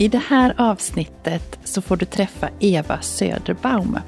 I 0.00 0.08
det 0.08 0.22
här 0.28 0.54
avsnittet 0.58 1.58
så 1.64 1.82
får 1.82 1.96
du 1.96 2.06
träffa 2.06 2.48
Eva 2.60 3.00
Söderbaum. 3.00 3.98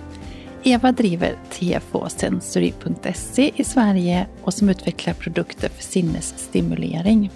Eva 0.62 0.92
driver 0.92 1.36
tfosensory.se 1.50 3.52
i 3.56 3.64
Sverige 3.64 4.26
och 4.42 4.54
som 4.54 4.68
utvecklar 4.68 5.14
produkter 5.14 5.68
för 5.68 5.82
sinnesstimulering. 5.82 7.30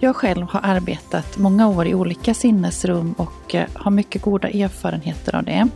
Jag 0.00 0.16
själv 0.16 0.46
har 0.46 0.60
arbetat 0.62 1.38
många 1.38 1.68
år 1.68 1.86
i 1.86 1.94
olika 1.94 2.34
sinnesrum 2.34 3.12
och 3.12 3.54
eh, 3.54 3.68
har 3.74 3.90
mycket 3.90 4.22
goda 4.22 4.48
erfarenheter 4.48 5.36
av 5.36 5.44
det. 5.44 5.68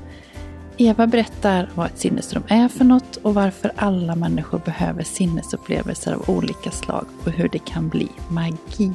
Eva 0.76 1.06
berättar 1.06 1.68
vad 1.74 1.86
ett 1.86 1.98
sinnesrum 1.98 2.42
är 2.48 2.68
för 2.68 2.84
något 2.84 3.16
och 3.16 3.34
varför 3.34 3.72
alla 3.76 4.16
människor 4.16 4.60
behöver 4.64 5.02
sinnesupplevelser 5.02 6.12
av 6.12 6.30
olika 6.30 6.70
slag 6.70 7.06
och 7.24 7.30
hur 7.30 7.48
det 7.48 7.58
kan 7.58 7.88
bli 7.88 8.08
magi. 8.28 8.92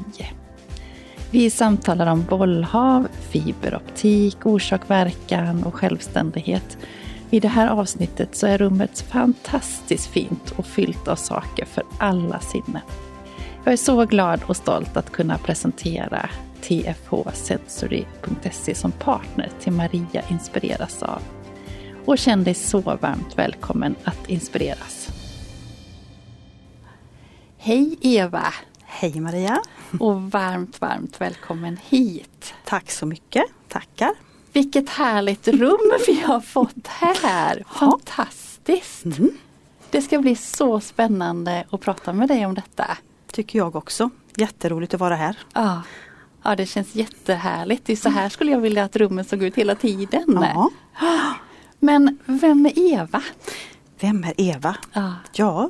Vi 1.36 1.50
samtalar 1.50 2.08
om 2.08 2.23
bollhav, 2.23 3.08
fiberoptik, 3.30 4.45
orsak-verkan 4.45 5.64
och 5.64 5.75
självständighet. 5.75 6.78
I 7.30 7.39
det 7.39 7.47
här 7.47 7.67
avsnittet 7.67 8.36
så 8.36 8.47
är 8.47 8.58
rummet 8.58 9.00
fantastiskt 9.00 10.08
fint 10.08 10.53
och 10.56 10.66
fyllt 10.66 11.08
av 11.08 11.16
saker 11.16 11.66
för 11.66 11.83
alla 11.97 12.39
sinnen. 12.39 12.81
Jag 13.63 13.73
är 13.73 13.78
så 13.78 14.06
glad 14.06 14.41
och 14.47 14.58
stolt 14.58 14.97
att 14.97 15.11
kunna 15.11 15.38
presentera 15.38 16.30
tfhsensory.se 16.61 18.75
som 18.75 18.91
partner 18.91 19.50
till 19.59 19.73
Maria 19.73 20.22
inspireras 20.30 21.03
av. 21.03 21.22
Och 22.06 22.17
känn 22.17 22.44
dig 22.44 22.53
så 22.53 22.80
varmt 22.80 23.38
välkommen 23.38 23.95
att 24.03 24.30
inspireras. 24.30 25.09
Hej 27.58 27.97
Eva! 28.02 28.53
Hej 28.83 29.19
Maria! 29.19 29.59
Och 30.00 30.31
varmt, 30.31 30.81
varmt 30.81 31.22
välkommen 31.22 31.78
hit. 31.89 32.53
Tack 32.66 32.91
så 32.91 33.05
mycket, 33.05 33.44
tackar. 33.67 34.11
Vilket 34.53 34.89
härligt 34.89 35.47
rum 35.47 35.91
vi 36.08 36.22
har 36.22 36.39
fått 36.39 36.88
här. 36.88 37.64
Fantastiskt! 37.69 39.06
Mm. 39.06 39.38
Det 39.91 40.01
ska 40.01 40.19
bli 40.19 40.35
så 40.35 40.79
spännande 40.79 41.66
att 41.69 41.81
prata 41.81 42.13
med 42.13 42.28
dig 42.28 42.45
om 42.45 42.53
detta. 42.53 42.97
Tycker 43.31 43.59
jag 43.59 43.75
också. 43.75 44.09
Jätteroligt 44.35 44.94
att 44.94 45.00
vara 45.00 45.16
här. 45.16 45.38
Ja, 45.53 45.81
ja 46.44 46.56
det 46.56 46.66
känns 46.66 46.95
jättehärligt. 46.95 47.85
Det 47.85 47.94
är 47.94 47.97
så 47.97 48.09
här 48.09 48.29
skulle 48.29 48.51
jag 48.51 48.59
vilja 48.59 48.84
att 48.84 48.95
rummet 48.95 49.29
såg 49.29 49.44
ut 49.44 49.56
hela 49.56 49.75
tiden. 49.75 50.40
Ja. 50.41 50.69
Men 51.79 52.18
vem 52.25 52.66
är 52.66 52.79
Eva? 52.79 53.24
Vem 54.00 54.24
är 54.24 54.34
Eva? 54.38 54.75
Ja, 54.94 55.13
ja 55.34 55.69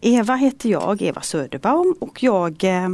Eva 0.00 0.34
heter 0.34 0.68
jag, 0.68 1.02
Eva 1.02 1.20
Söderbaum 1.20 1.94
och 2.00 2.22
jag 2.22 2.64
eh, 2.64 2.88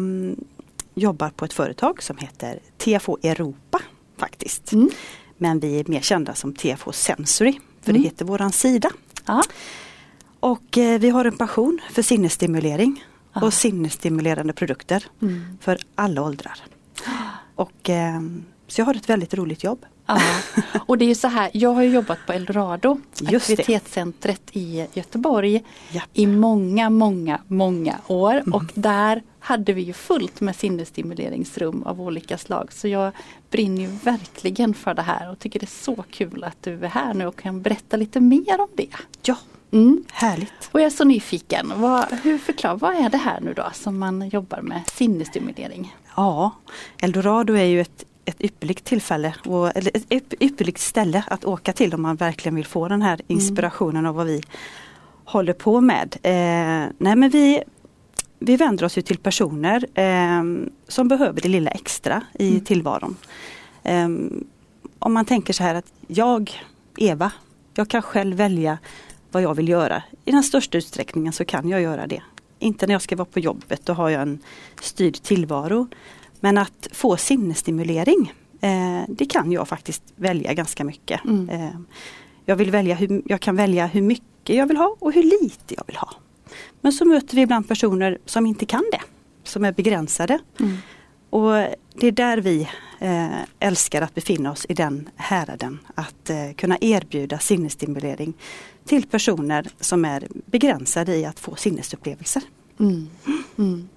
jobbar 0.94 1.30
på 1.30 1.44
ett 1.44 1.52
företag 1.52 2.02
som 2.02 2.18
heter 2.18 2.58
TFO 2.76 3.18
Europa 3.22 3.80
faktiskt. 4.16 4.72
Mm. 4.72 4.90
Men 5.36 5.60
vi 5.60 5.80
är 5.80 5.84
mer 5.88 6.00
kända 6.00 6.34
som 6.34 6.54
TFO 6.54 6.92
Sensory, 6.92 7.52
för 7.80 7.90
mm. 7.90 8.02
det 8.02 8.08
heter 8.08 8.24
våran 8.24 8.52
sida. 8.52 8.90
Aha. 9.26 9.42
Och 10.40 10.78
eh, 10.78 10.98
vi 11.00 11.10
har 11.10 11.24
en 11.24 11.36
passion 11.36 11.80
för 11.90 12.02
sinnesstimulering 12.02 13.04
Aha. 13.32 13.46
och 13.46 13.54
sinnesstimulerande 13.54 14.52
produkter 14.52 15.04
mm. 15.22 15.58
för 15.60 15.78
alla 15.94 16.22
åldrar. 16.22 16.58
Och, 17.56 17.90
eh, 17.90 18.20
så 18.74 18.80
jag 18.80 18.86
har 18.86 18.94
ett 18.94 19.08
väldigt 19.08 19.34
roligt 19.34 19.64
jobb. 19.64 19.86
Ja. 20.06 20.20
Och 20.86 20.98
det 20.98 21.10
är 21.10 21.14
så 21.14 21.28
här, 21.28 21.50
jag 21.52 21.74
har 21.74 21.82
jobbat 21.82 22.18
på 22.26 22.32
Eldorado, 22.32 23.00
Just 23.20 23.50
aktivitetscentret 23.50 24.40
det. 24.52 24.60
i 24.60 24.86
Göteborg 24.92 25.64
Japp. 25.90 26.08
i 26.12 26.26
många, 26.26 26.90
många, 26.90 27.40
många 27.46 27.98
år 28.06 28.32
mm. 28.34 28.52
och 28.52 28.64
där 28.74 29.22
hade 29.40 29.72
vi 29.72 29.82
ju 29.82 29.92
fullt 29.92 30.40
med 30.40 30.56
sinnesstimuleringsrum 30.56 31.82
av 31.82 32.00
olika 32.00 32.38
slag. 32.38 32.72
Så 32.72 32.88
jag 32.88 33.12
brinner 33.50 34.04
verkligen 34.04 34.74
för 34.74 34.94
det 34.94 35.02
här 35.02 35.30
och 35.30 35.38
tycker 35.38 35.60
det 35.60 35.64
är 35.64 35.84
så 35.84 36.04
kul 36.10 36.44
att 36.44 36.62
du 36.62 36.84
är 36.84 36.88
här 36.88 37.14
nu 37.14 37.26
och 37.26 37.36
kan 37.36 37.62
berätta 37.62 37.96
lite 37.96 38.20
mer 38.20 38.60
om 38.60 38.68
det. 38.74 38.88
Ja, 39.22 39.36
mm. 39.70 40.04
härligt. 40.12 40.70
Och 40.72 40.80
jag 40.80 40.86
är 40.86 40.90
så 40.90 41.04
nyfiken, 41.04 41.72
vad, 41.76 42.04
hur 42.12 42.38
förklar, 42.38 42.76
vad 42.76 42.94
är 42.94 43.08
det 43.08 43.18
här 43.18 43.40
nu 43.40 43.54
då 43.54 43.70
som 43.74 43.98
man 43.98 44.28
jobbar 44.28 44.60
med 44.60 44.82
sinnesstimulering? 44.92 45.96
Ja, 46.16 46.50
Eldorado 46.98 47.54
är 47.54 47.64
ju 47.64 47.80
ett 47.80 48.04
ett 48.24 48.40
ypperligt 48.40 48.84
tillfälle, 48.84 49.34
och, 49.44 49.76
eller 49.76 49.92
ett 50.08 50.34
ypperligt 50.40 50.78
ställe 50.78 51.24
att 51.26 51.44
åka 51.44 51.72
till 51.72 51.94
om 51.94 52.02
man 52.02 52.16
verkligen 52.16 52.54
vill 52.54 52.66
få 52.66 52.88
den 52.88 53.02
här 53.02 53.14
mm. 53.14 53.24
inspirationen 53.26 53.96
mm. 53.96 54.08
av 54.08 54.14
vad 54.14 54.26
vi 54.26 54.42
håller 55.24 55.52
på 55.52 55.80
med. 55.80 56.16
Eh, 56.22 56.90
nej 56.98 57.16
men 57.16 57.30
vi, 57.30 57.62
vi 58.38 58.56
vänder 58.56 58.84
oss 58.84 58.98
ju 58.98 59.02
till 59.02 59.18
personer 59.18 59.98
eh, 59.98 60.42
som 60.88 61.08
behöver 61.08 61.40
det 61.40 61.48
lilla 61.48 61.70
extra 61.70 62.22
i 62.38 62.50
mm. 62.50 62.64
tillvaron. 62.64 63.16
Eh, 63.82 64.08
om 64.98 65.12
man 65.12 65.24
tänker 65.24 65.52
så 65.52 65.62
här 65.62 65.74
att 65.74 65.92
jag, 66.06 66.50
Eva, 66.96 67.32
jag 67.74 67.88
kan 67.88 68.02
själv 68.02 68.36
välja 68.36 68.78
vad 69.30 69.42
jag 69.42 69.54
vill 69.54 69.68
göra. 69.68 70.02
I 70.24 70.30
den 70.30 70.42
största 70.42 70.78
utsträckningen 70.78 71.32
så 71.32 71.44
kan 71.44 71.68
jag 71.68 71.80
göra 71.82 72.06
det. 72.06 72.22
Inte 72.58 72.86
när 72.86 72.94
jag 72.94 73.02
ska 73.02 73.16
vara 73.16 73.28
på 73.32 73.40
jobbet, 73.40 73.80
då 73.84 73.92
har 73.92 74.10
jag 74.10 74.22
en 74.22 74.38
styrd 74.80 75.22
tillvaro. 75.22 75.88
Men 76.44 76.58
att 76.58 76.88
få 76.92 77.16
sinnesstimulering, 77.16 78.32
eh, 78.60 79.02
det 79.08 79.26
kan 79.26 79.52
jag 79.52 79.68
faktiskt 79.68 80.02
välja 80.16 80.54
ganska 80.54 80.84
mycket. 80.84 81.24
Mm. 81.24 81.48
Eh, 81.48 81.70
jag, 82.44 82.56
vill 82.56 82.70
välja 82.70 82.94
hur, 82.94 83.22
jag 83.26 83.40
kan 83.40 83.56
välja 83.56 83.86
hur 83.86 84.02
mycket 84.02 84.56
jag 84.56 84.66
vill 84.66 84.76
ha 84.76 84.96
och 84.98 85.12
hur 85.12 85.22
lite 85.22 85.74
jag 85.74 85.82
vill 85.86 85.96
ha. 85.96 86.10
Men 86.80 86.92
så 86.92 87.04
möter 87.04 87.36
vi 87.36 87.42
ibland 87.42 87.68
personer 87.68 88.18
som 88.24 88.46
inte 88.46 88.66
kan 88.66 88.84
det, 88.92 89.00
som 89.44 89.64
är 89.64 89.72
begränsade. 89.72 90.38
Mm. 90.60 90.76
Och 91.30 91.52
det 91.94 92.06
är 92.06 92.12
där 92.12 92.38
vi 92.38 92.68
eh, 92.98 93.38
älskar 93.58 94.02
att 94.02 94.14
befinna 94.14 94.52
oss 94.52 94.66
i 94.68 94.74
den 94.74 95.08
häraden. 95.16 95.78
Att 95.94 96.30
kunna 96.56 96.78
erbjuda 96.80 97.38
sinnesstimulering 97.38 98.34
till 98.84 99.06
personer 99.06 99.68
som 99.80 100.04
är 100.04 100.28
begränsade 100.46 101.16
i 101.16 101.24
att 101.24 101.40
få 101.40 101.56
sinnesupplevelser. 101.56 102.42
Mm. 102.80 103.08
Mm. 103.58 103.88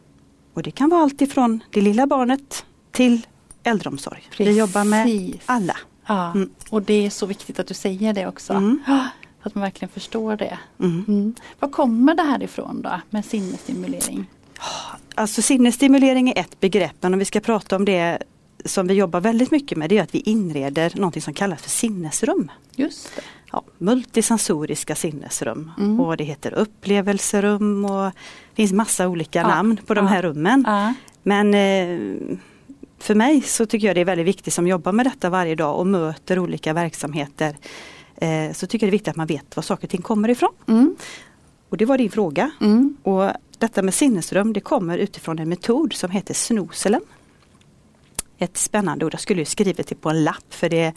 Och 0.57 0.63
det 0.63 0.71
kan 0.71 0.89
vara 0.89 1.01
allt 1.01 1.21
ifrån 1.21 1.63
det 1.71 1.81
lilla 1.81 2.07
barnet 2.07 2.65
till 2.91 3.27
äldreomsorg. 3.63 4.23
Precis. 4.29 4.47
Vi 4.47 4.59
jobbar 4.59 4.83
med 4.83 5.33
alla. 5.45 5.77
Ja, 6.05 6.31
mm. 6.31 6.49
Och 6.69 6.81
det 6.81 7.05
är 7.05 7.09
så 7.09 7.25
viktigt 7.25 7.59
att 7.59 7.67
du 7.67 7.73
säger 7.73 8.13
det 8.13 8.27
också. 8.27 8.53
Mm. 8.53 8.79
Att 9.41 9.55
man 9.55 9.61
verkligen 9.61 9.89
förstår 9.89 10.35
det. 10.35 10.57
Mm. 10.79 11.05
Mm. 11.07 11.35
Var 11.59 11.69
kommer 11.69 12.15
det 12.15 12.23
här 12.23 12.43
ifrån 12.43 12.81
då 12.81 13.01
med 13.09 13.25
sinnesstimulering? 13.25 14.25
Alltså 15.15 15.41
sinnesstimulering 15.41 16.29
är 16.29 16.39
ett 16.39 16.59
begrepp 16.59 16.95
men 17.01 17.13
om 17.13 17.19
vi 17.19 17.25
ska 17.25 17.39
prata 17.39 17.75
om 17.75 17.85
det 17.85 18.23
som 18.67 18.87
vi 18.87 18.93
jobbar 18.93 19.21
väldigt 19.21 19.51
mycket 19.51 19.77
med 19.77 19.89
det 19.89 19.97
är 19.97 20.03
att 20.03 20.15
vi 20.15 20.19
inreder 20.19 20.93
någonting 20.95 21.21
som 21.21 21.33
kallas 21.33 21.61
för 21.61 21.69
sinnesrum. 21.69 22.51
Just 22.75 23.15
det. 23.15 23.21
Ja, 23.51 23.63
multisensoriska 23.77 24.95
sinnesrum 24.95 25.71
mm. 25.77 25.99
och 25.99 26.17
det 26.17 26.23
heter 26.23 26.53
upplevelserum 26.53 27.85
och 27.85 28.05
det 28.05 28.55
finns 28.55 28.73
massa 28.73 29.07
olika 29.07 29.39
ja. 29.39 29.47
namn 29.47 29.77
på 29.85 29.93
de 29.93 30.07
här 30.07 30.21
rummen. 30.21 30.63
Ja. 30.67 30.93
Men 31.23 31.53
eh, 31.53 32.37
för 32.99 33.15
mig 33.15 33.41
så 33.41 33.65
tycker 33.65 33.87
jag 33.87 33.95
det 33.95 34.01
är 34.01 34.05
väldigt 34.05 34.27
viktigt 34.27 34.53
som 34.53 34.67
jobbar 34.67 34.91
med 34.91 35.05
detta 35.05 35.29
varje 35.29 35.55
dag 35.55 35.79
och 35.79 35.87
möter 35.87 36.39
olika 36.39 36.73
verksamheter. 36.73 37.57
Eh, 38.15 38.51
så 38.53 38.67
tycker 38.67 38.85
jag 38.85 38.91
det 38.91 38.95
är 38.95 38.97
viktigt 38.97 39.11
att 39.11 39.15
man 39.15 39.27
vet 39.27 39.55
var 39.55 39.63
saker 39.63 39.83
och 39.83 39.89
ting 39.91 40.01
kommer 40.01 40.29
ifrån. 40.29 40.53
Mm. 40.67 40.95
Och 41.69 41.77
det 41.77 41.85
var 41.85 41.97
din 41.97 42.11
fråga. 42.11 42.51
Mm. 42.61 42.97
Och 43.03 43.31
Detta 43.59 43.81
med 43.81 43.93
sinnesrum 43.93 44.53
det 44.53 44.59
kommer 44.59 44.97
utifrån 44.97 45.39
en 45.39 45.49
metod 45.49 45.93
som 45.93 46.11
heter 46.11 46.33
snoselen. 46.33 47.01
Ett 48.37 48.57
spännande 48.57 49.05
ord, 49.05 49.13
jag 49.13 49.21
skulle 49.21 49.41
ju 49.41 49.45
skrivit 49.45 49.87
det 49.87 49.95
på 49.95 50.09
en 50.09 50.23
lapp 50.23 50.53
för 50.53 50.69
det 50.69 50.93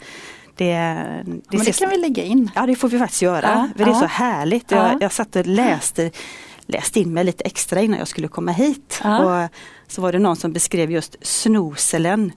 Det, 0.55 0.73
det, 1.25 1.41
Men 1.51 1.65
det 1.65 1.79
kan 1.79 1.89
vi 1.89 1.97
lägga 1.97 2.23
in. 2.23 2.51
Ja 2.55 2.65
det 2.65 2.75
får 2.75 2.89
vi 2.89 2.99
faktiskt 2.99 3.21
göra. 3.21 3.49
Ja, 3.49 3.69
för 3.77 3.85
det 3.85 3.91
är 3.91 3.95
så 3.99 4.05
härligt. 4.05 4.71
Jag, 4.71 5.01
jag 5.01 5.11
satt 5.11 5.35
och 5.35 5.45
läste, 5.45 6.11
läste 6.65 6.99
in 6.99 7.13
mig 7.13 7.23
lite 7.23 7.43
extra 7.43 7.81
innan 7.81 7.99
jag 7.99 8.07
skulle 8.07 8.27
komma 8.27 8.51
hit. 8.51 9.01
Och 9.03 9.49
så 9.87 10.01
var 10.01 10.11
det 10.11 10.19
någon 10.19 10.35
som 10.35 10.53
beskrev 10.53 10.91
just 10.91 11.15
snoselen. 11.21 12.31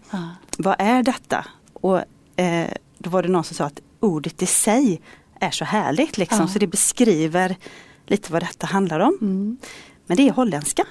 Vad 0.59 0.77
är 0.79 1.03
detta? 1.03 1.45
Och 1.73 1.99
eh, 2.37 2.69
då 2.99 3.11
var 3.11 3.23
det 3.23 3.29
någon 3.29 3.45
som 3.45 3.57
sa 3.57 3.65
att 3.65 3.81
ordet 4.01 4.43
i 4.43 4.47
sig 4.47 5.01
är 5.41 5.51
så 5.51 5.65
härligt 5.65 6.19
liksom, 6.19 6.49
så 6.49 6.59
det 6.59 6.67
beskriver 6.67 7.57
lite 8.07 8.33
vad 8.33 8.43
detta 8.43 8.67
handlar 8.67 9.01
om. 9.01 9.19
Mm. 9.21 9.57
Men 10.07 10.17
det 10.17 10.29
är 10.29 10.33
holländska. 10.33 10.87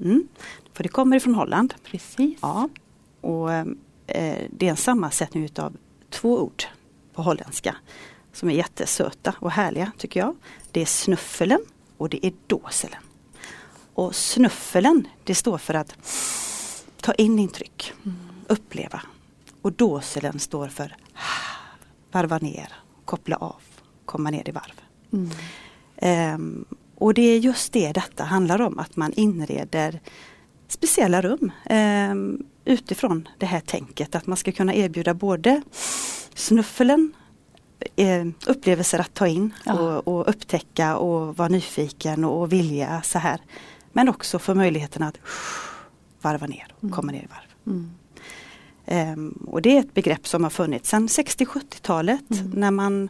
Mm. 0.00 0.28
För 0.72 0.82
det 0.82 0.88
kommer 0.88 1.16
ifrån 1.16 1.34
Holland. 1.34 1.74
Precis. 1.84 2.38
Ja. 2.42 2.68
Och 3.22 3.52
eh, 3.52 3.66
Det 4.50 4.66
är 4.66 4.70
en 4.70 4.76
sammansättning 4.76 5.44
utav 5.44 5.76
två 6.10 6.42
ord 6.42 6.64
på 7.12 7.22
holländska 7.22 7.76
som 8.32 8.48
är 8.48 8.52
jättesöta 8.52 9.34
och 9.38 9.50
härliga 9.50 9.92
tycker 9.98 10.20
jag. 10.20 10.36
Det 10.72 10.80
är 10.80 10.86
snuffelen 10.86 11.60
och 11.96 12.08
det 12.08 12.26
är 12.26 12.32
dåselen. 12.46 13.02
Och 13.94 14.14
snuffelen 14.14 15.08
det 15.24 15.34
står 15.34 15.58
för 15.58 15.74
att 15.74 15.96
ta 17.00 17.12
in 17.12 17.38
intryck, 17.38 17.92
mm. 18.04 18.16
uppleva. 18.48 19.02
Och 19.62 19.72
dåselen 19.72 20.38
står 20.38 20.68
för 20.68 20.96
varva 22.12 22.38
ner, 22.38 22.72
koppla 23.04 23.36
av, 23.36 23.62
komma 24.04 24.30
ner 24.30 24.48
i 24.48 24.52
varv. 24.52 24.80
Mm. 25.12 26.34
Um, 26.34 26.64
och 26.94 27.14
det 27.14 27.22
är 27.22 27.38
just 27.38 27.72
det 27.72 27.92
detta 27.92 28.24
handlar 28.24 28.60
om, 28.60 28.78
att 28.78 28.96
man 28.96 29.12
inreder 29.12 30.00
speciella 30.68 31.22
rum 31.22 31.52
um, 31.70 32.46
utifrån 32.64 33.28
det 33.38 33.46
här 33.46 33.60
tänket 33.60 34.14
att 34.14 34.26
man 34.26 34.36
ska 34.36 34.52
kunna 34.52 34.74
erbjuda 34.74 35.14
både 35.14 35.62
snuffelen, 36.34 37.12
eh, 37.96 38.26
upplevelser 38.46 38.98
att 38.98 39.14
ta 39.14 39.26
in 39.26 39.54
ja. 39.64 39.72
och, 39.72 40.08
och, 40.08 40.28
upptäcka 40.28 40.96
och 40.96 41.36
vara 41.36 41.48
nyfiken 41.48 42.24
och, 42.24 42.40
och 42.40 42.52
vilja 42.52 43.02
så 43.02 43.18
här. 43.18 43.40
Men 43.92 44.08
också 44.08 44.38
få 44.38 44.54
möjligheten 44.54 45.02
att 45.02 45.18
varva 46.20 46.46
ner 46.46 46.66
och 46.76 46.82
mm. 46.82 46.94
komma 46.94 47.12
ner 47.12 47.22
i 47.22 47.26
varv. 47.26 47.74
Mm. 47.74 47.90
Um, 48.86 49.48
och 49.50 49.62
det 49.62 49.76
är 49.76 49.80
ett 49.80 49.94
begrepp 49.94 50.26
som 50.26 50.42
har 50.42 50.50
funnits 50.50 50.90
sedan 50.90 51.06
60-70-talet 51.06 52.30
mm. 52.30 52.50
när 52.50 52.70
man 52.70 53.08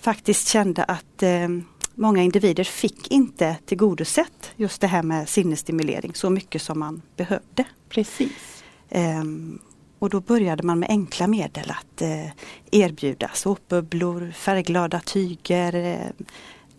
faktiskt 0.00 0.48
kände 0.48 0.84
att 0.84 1.22
um, 1.22 1.64
många 1.94 2.22
individer 2.22 2.64
fick 2.64 3.10
inte 3.10 3.56
tillgodosett 3.66 4.52
just 4.56 4.80
det 4.80 4.86
här 4.86 5.02
med 5.02 5.28
sinnesstimulering 5.28 6.14
så 6.14 6.30
mycket 6.30 6.62
som 6.62 6.78
man 6.78 7.02
behövde. 7.16 7.64
Precis. 7.88 8.59
Um, 8.90 9.58
och 9.98 10.10
då 10.10 10.20
började 10.20 10.62
man 10.62 10.78
med 10.78 10.90
enkla 10.90 11.26
medel 11.26 11.70
att 11.70 12.02
uh, 12.02 12.30
erbjuda 12.70 13.30
såpbubblor, 13.34 14.32
färgglada 14.32 15.00
tyger, 15.00 15.74
uh, 15.74 16.24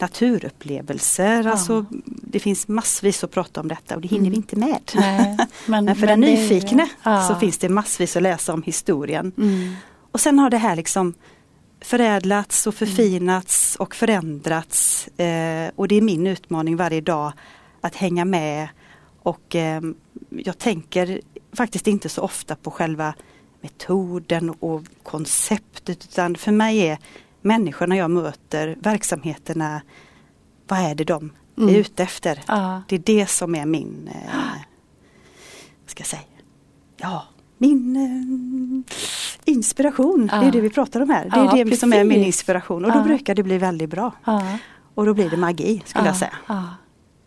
naturupplevelser. 0.01 1.43
Ja. 1.43 1.51
Alltså, 1.51 1.85
det 2.05 2.39
finns 2.39 2.67
massvis 2.67 3.23
att 3.23 3.31
prata 3.31 3.61
om 3.61 3.67
detta 3.67 3.95
och 3.95 4.01
det 4.01 4.07
hinner 4.07 4.21
mm. 4.21 4.31
vi 4.31 4.37
inte 4.37 4.55
med. 4.55 4.91
Nej, 4.95 5.37
men, 5.65 5.85
men, 5.85 5.95
för 5.95 6.05
men 6.05 6.21
den 6.21 6.29
nyfikne 6.29 6.89
ja. 7.03 7.27
så 7.27 7.35
finns 7.35 7.57
det 7.57 7.69
massvis 7.69 8.15
att 8.15 8.23
läsa 8.23 8.53
om 8.53 8.63
historien. 8.63 9.31
Mm. 9.37 9.75
Och 10.11 10.19
sen 10.19 10.39
har 10.39 10.49
det 10.49 10.57
här 10.57 10.75
liksom 10.75 11.13
förädlats 11.81 12.67
och 12.67 12.75
förfinats 12.75 13.75
och 13.75 13.95
förändrats. 13.95 15.07
Eh, 15.07 15.71
och 15.75 15.87
det 15.87 15.95
är 15.95 16.01
min 16.01 16.27
utmaning 16.27 16.77
varje 16.77 17.01
dag 17.01 17.33
att 17.81 17.95
hänga 17.95 18.25
med. 18.25 18.67
Och 19.23 19.55
eh, 19.55 19.81
jag 20.29 20.57
tänker 20.57 21.21
faktiskt 21.53 21.87
inte 21.87 22.09
så 22.09 22.21
ofta 22.21 22.55
på 22.55 22.71
själva 22.71 23.13
metoden 23.61 24.49
och 24.49 24.81
konceptet 25.03 26.05
utan 26.05 26.35
för 26.35 26.51
mig 26.51 26.79
är 26.79 26.97
människorna 27.41 27.95
jag 27.97 28.11
möter, 28.11 28.77
verksamheterna, 28.79 29.81
vad 30.67 30.79
är 30.79 30.95
det 30.95 31.03
de 31.03 31.31
mm. 31.57 31.69
är 31.69 31.79
ute 31.79 32.03
efter? 32.03 32.43
Ja. 32.47 32.81
Det 32.87 32.95
är 32.95 32.99
det 32.99 33.29
som 33.29 33.55
är 33.55 33.65
min, 33.65 34.09
eh, 34.13 34.61
ska 35.85 36.01
jag 36.01 36.07
säga, 36.07 36.21
ja, 36.97 37.25
min 37.57 37.95
eh, 37.95 39.53
inspiration. 39.53 40.29
Ja. 40.31 40.39
Det 40.39 40.47
är 40.47 40.51
det 40.51 40.61
vi 40.61 40.69
pratar 40.69 41.01
om 41.01 41.09
här. 41.09 41.29
Det 41.29 41.39
är 41.39 41.45
ja, 41.45 41.51
det 41.51 41.63
precis. 41.63 41.79
som 41.79 41.93
är 41.93 42.03
min 42.03 42.23
inspiration 42.23 42.85
och 42.85 42.91
då 42.91 43.03
brukar 43.03 43.35
det 43.35 43.43
bli 43.43 43.57
väldigt 43.57 43.89
bra. 43.89 44.13
Och 44.95 45.05
då 45.05 45.13
blir 45.13 45.29
det 45.29 45.37
magi 45.37 45.83
skulle 45.85 46.05
jag 46.05 46.15
säga. 46.15 46.33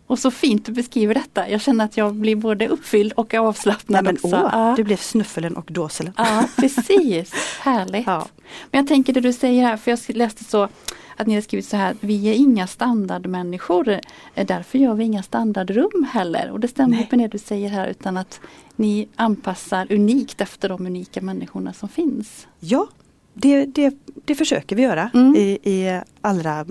Och 0.07 0.19
så 0.19 0.31
fint 0.31 0.67
du 0.67 0.73
beskriver 0.73 1.15
detta. 1.15 1.49
Jag 1.49 1.61
känner 1.61 1.85
att 1.85 1.97
jag 1.97 2.15
blir 2.15 2.37
både 2.37 2.69
uppfylld 2.69 3.13
och 3.13 3.35
avslappnad 3.35 4.05
Nej, 4.05 4.13
men, 4.13 4.15
också. 4.15 4.37
Åh, 4.45 4.51
ja. 4.53 4.75
Du 4.77 4.85
blev 4.85 4.97
snuffelen 4.97 5.57
och 5.57 5.69
dåselen. 5.73 6.13
Ja 6.17 6.45
precis, 6.57 7.33
härligt. 7.61 8.07
Ja. 8.07 8.27
Men 8.71 8.79
jag 8.79 8.89
tänker 8.89 9.13
det 9.13 9.21
du 9.21 9.33
säger 9.33 9.63
här, 9.63 9.77
för 9.77 9.91
jag 9.91 10.17
läste 10.17 10.45
så 10.45 10.69
att 11.17 11.27
ni 11.27 11.35
har 11.35 11.41
skrivit 11.41 11.67
så 11.67 11.77
här, 11.77 11.97
vi 12.01 12.29
är 12.29 12.35
inga 12.35 12.67
standardmänniskor, 12.67 14.01
därför 14.35 14.79
gör 14.79 14.95
vi 14.95 15.05
inga 15.05 15.23
standardrum 15.23 16.07
heller. 16.13 16.51
Och 16.51 16.61
det 16.61 16.69
stämmer 16.69 16.97
Nej. 16.97 17.09
med 17.11 17.21
det 17.21 17.29
du 17.29 17.39
säger 17.39 17.69
här 17.69 17.89
utan 17.89 18.17
att 18.17 18.41
ni 18.77 19.09
anpassar 19.17 19.93
unikt 19.93 20.41
efter 20.41 20.69
de 20.69 20.87
unika 20.87 21.21
människorna 21.21 21.73
som 21.73 21.89
finns. 21.89 22.47
Ja, 22.61 22.89
det, 23.35 23.65
det, 23.65 23.95
det 24.25 24.35
försöker 24.35 24.77
vi 24.77 24.83
göra 24.83 25.11
mm. 25.15 25.37
I, 25.37 25.59
i 25.63 26.01
allra 26.21 26.67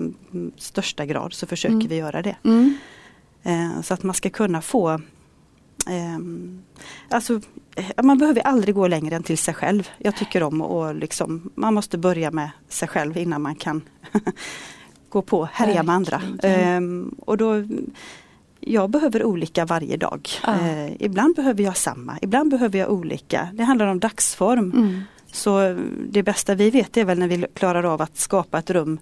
största 0.56 1.06
grad 1.06 1.32
så 1.32 1.46
försöker 1.46 1.74
mm. 1.74 1.88
vi 1.88 1.96
göra 1.96 2.22
det. 2.22 2.36
Mm. 2.44 2.76
Eh, 3.44 3.80
så 3.82 3.94
att 3.94 4.02
man 4.02 4.14
ska 4.14 4.30
kunna 4.30 4.60
få 4.60 5.00
ehm, 5.86 6.62
Alltså 7.08 7.40
man 8.02 8.18
behöver 8.18 8.40
aldrig 8.40 8.74
gå 8.74 8.88
längre 8.88 9.16
än 9.16 9.22
till 9.22 9.38
sig 9.38 9.54
själv. 9.54 9.88
Jag 9.98 10.16
tycker 10.16 10.42
om 10.42 10.60
att 10.60 10.96
liksom, 10.96 11.50
man 11.54 11.74
måste 11.74 11.98
börja 11.98 12.30
med 12.30 12.50
sig 12.68 12.88
själv 12.88 13.16
innan 13.16 13.42
man 13.42 13.54
kan 13.54 13.82
gå 15.08 15.22
på 15.22 15.48
härja 15.52 15.82
med 15.82 15.94
andra. 15.94 16.22
Um, 16.76 17.14
och 17.20 17.36
då, 17.36 17.64
jag 18.60 18.90
behöver 18.90 19.24
olika 19.24 19.64
varje 19.64 19.96
dag. 19.96 20.28
Ja. 20.46 20.52
Uh, 20.52 21.02
ibland 21.02 21.36
behöver 21.36 21.62
jag 21.62 21.76
samma, 21.76 22.18
ibland 22.22 22.50
behöver 22.50 22.78
jag 22.78 22.92
olika. 22.92 23.48
Det 23.52 23.64
handlar 23.64 23.86
om 23.86 24.00
dagsform. 24.00 24.72
Mm. 24.72 25.02
Så 25.32 25.78
det 26.08 26.22
bästa 26.22 26.54
vi 26.54 26.70
vet 26.70 26.96
är 26.96 27.04
väl 27.04 27.18
när 27.18 27.28
vi 27.28 27.46
klarar 27.54 27.84
av 27.84 28.02
att 28.02 28.16
skapa 28.16 28.58
ett 28.58 28.70
rum 28.70 28.98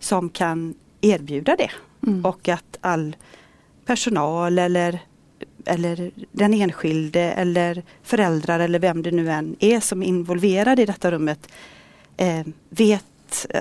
som 0.00 0.28
kan 0.28 0.74
erbjuda 1.00 1.56
det. 1.56 1.70
Mm. 2.06 2.24
Och 2.24 2.48
att 2.48 2.78
all 2.80 3.16
personal 3.88 4.58
eller, 4.58 5.00
eller 5.64 6.10
den 6.32 6.54
enskilde 6.54 7.20
eller 7.20 7.82
föräldrar 8.02 8.60
eller 8.60 8.78
vem 8.78 9.02
det 9.02 9.10
nu 9.10 9.30
än 9.30 9.56
är 9.58 9.80
som 9.80 10.02
är 10.02 10.06
involverad 10.06 10.80
i 10.80 10.86
detta 10.86 11.10
rummet 11.10 11.48
eh, 12.16 12.46
vet, 12.68 13.46
eh, 13.50 13.60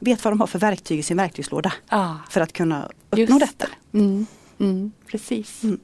vet 0.00 0.24
vad 0.24 0.32
de 0.32 0.40
har 0.40 0.46
för 0.46 0.58
verktyg 0.58 0.98
i 0.98 1.02
sin 1.02 1.16
verktygslåda 1.16 1.72
ah, 1.88 2.14
för 2.30 2.40
att 2.40 2.52
kunna 2.52 2.90
uppnå 3.10 3.38
detta. 3.38 3.66
Det. 3.90 3.98
Mm, 3.98 4.26
mm, 4.58 4.92
precis. 5.06 5.62
Mm. 5.62 5.80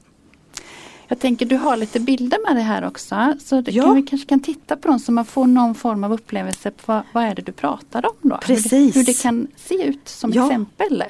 Jag 1.07 1.19
tänker 1.19 1.45
du 1.45 1.55
har 1.55 1.77
lite 1.77 1.99
bilder 1.99 2.39
med 2.47 2.55
det 2.55 2.61
här 2.61 2.87
också. 2.87 3.33
Så 3.39 3.63
ja. 3.65 3.83
kan 3.83 3.95
vi 3.95 4.01
kanske 4.01 4.27
kan 4.27 4.39
titta 4.39 4.75
på 4.77 4.87
dem 4.87 4.99
så 4.99 5.11
man 5.11 5.25
får 5.25 5.47
någon 5.47 5.75
form 5.75 6.03
av 6.03 6.13
upplevelse 6.13 6.71
på 6.71 6.83
vad, 6.85 7.03
vad 7.13 7.23
är 7.23 7.35
det 7.35 7.41
du 7.41 7.51
pratar 7.51 8.05
om 8.05 8.29
då? 8.29 8.37
Precis. 8.37 8.73
Hur 8.73 8.79
det, 8.79 8.99
hur 8.99 9.05
det 9.05 9.21
kan 9.21 9.47
se 9.55 9.83
ut 9.83 10.09
som 10.09 10.33
ja. 10.33 10.45
exempel. 10.45 11.03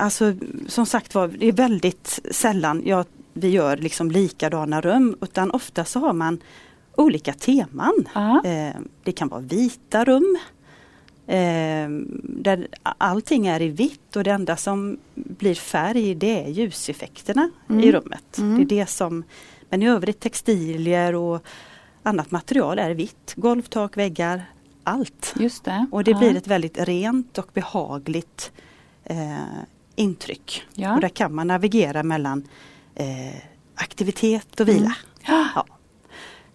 Alltså 0.00 0.34
som 0.66 0.86
sagt 0.86 1.14
var, 1.14 1.28
det 1.28 1.46
är 1.46 1.52
väldigt 1.52 2.20
sällan 2.30 2.82
jag, 2.84 3.06
vi 3.32 3.48
gör 3.48 3.76
liksom 3.76 4.10
likadana 4.10 4.80
rum 4.80 5.16
utan 5.20 5.50
ofta 5.50 5.84
så 5.84 5.98
har 5.98 6.12
man 6.12 6.40
olika 6.96 7.32
teman. 7.32 8.08
Eh, 8.44 8.76
det 9.04 9.12
kan 9.12 9.28
vara 9.28 9.40
vita 9.40 10.04
rum 10.04 10.38
eh, 11.26 11.88
där 12.22 12.68
allting 12.82 13.46
är 13.46 13.62
i 13.62 13.68
vitt 13.68 14.16
och 14.16 14.24
det 14.24 14.30
enda 14.30 14.56
som 14.56 14.98
blir 15.14 15.54
färg 15.54 16.14
det 16.14 16.44
är 16.44 16.48
ljuseffekterna 16.48 17.50
mm. 17.68 17.84
i 17.84 17.92
rummet. 17.92 18.38
Mm. 18.38 18.56
Det 18.56 18.62
är 18.62 18.78
det 18.78 18.86
som, 18.86 19.24
men 19.68 19.82
i 19.82 19.88
övrigt 19.88 20.20
textilier 20.20 21.14
och 21.14 21.42
annat 22.02 22.30
material 22.30 22.78
är 22.78 22.90
vitt. 22.90 23.34
Golv, 23.36 23.62
tak, 23.62 23.96
väggar, 23.96 24.42
allt. 24.84 25.34
Just 25.38 25.64
det. 25.64 25.86
Och 25.90 26.04
det 26.04 26.10
ja. 26.10 26.18
blir 26.18 26.36
ett 26.36 26.46
väldigt 26.46 26.78
rent 26.78 27.38
och 27.38 27.50
behagligt 27.54 28.52
eh, 29.04 29.44
intryck. 30.00 30.62
Ja. 30.74 30.94
Och 30.94 31.00
där 31.00 31.08
kan 31.08 31.34
man 31.34 31.46
navigera 31.46 32.02
mellan 32.02 32.48
eh, 32.94 33.36
aktivitet 33.74 34.60
och 34.60 34.68
vila. 34.68 34.94
Mm. 35.24 35.46
Ja. 35.54 35.66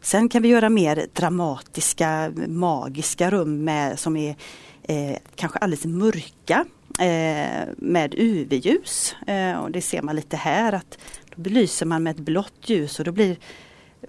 Sen 0.02 0.30
kan 0.30 0.42
vi 0.42 0.50
göra 0.50 0.70
mer 0.70 1.08
dramatiska, 1.14 2.32
magiska 2.48 3.30
rum 3.32 3.64
med, 3.64 4.00
som 4.00 4.18
är 4.18 4.36
eh, 4.84 5.18
kanske 5.36 5.60
alldeles 5.60 5.86
mörka 5.86 6.66
eh, 7.00 7.68
med 7.78 8.16
UV-ljus. 8.18 9.16
Eh, 9.28 9.58
och 9.58 9.72
det 9.72 9.82
ser 9.82 10.02
man 10.02 10.16
lite 10.16 10.38
här 10.38 10.74
att 10.74 10.98
då 11.36 11.42
belyser 11.42 11.86
man 11.86 12.04
med 12.04 12.12
ett 12.12 12.26
blått 12.26 12.70
ljus 12.70 13.00
och 13.00 13.06
då 13.06 13.12
blir 13.12 13.38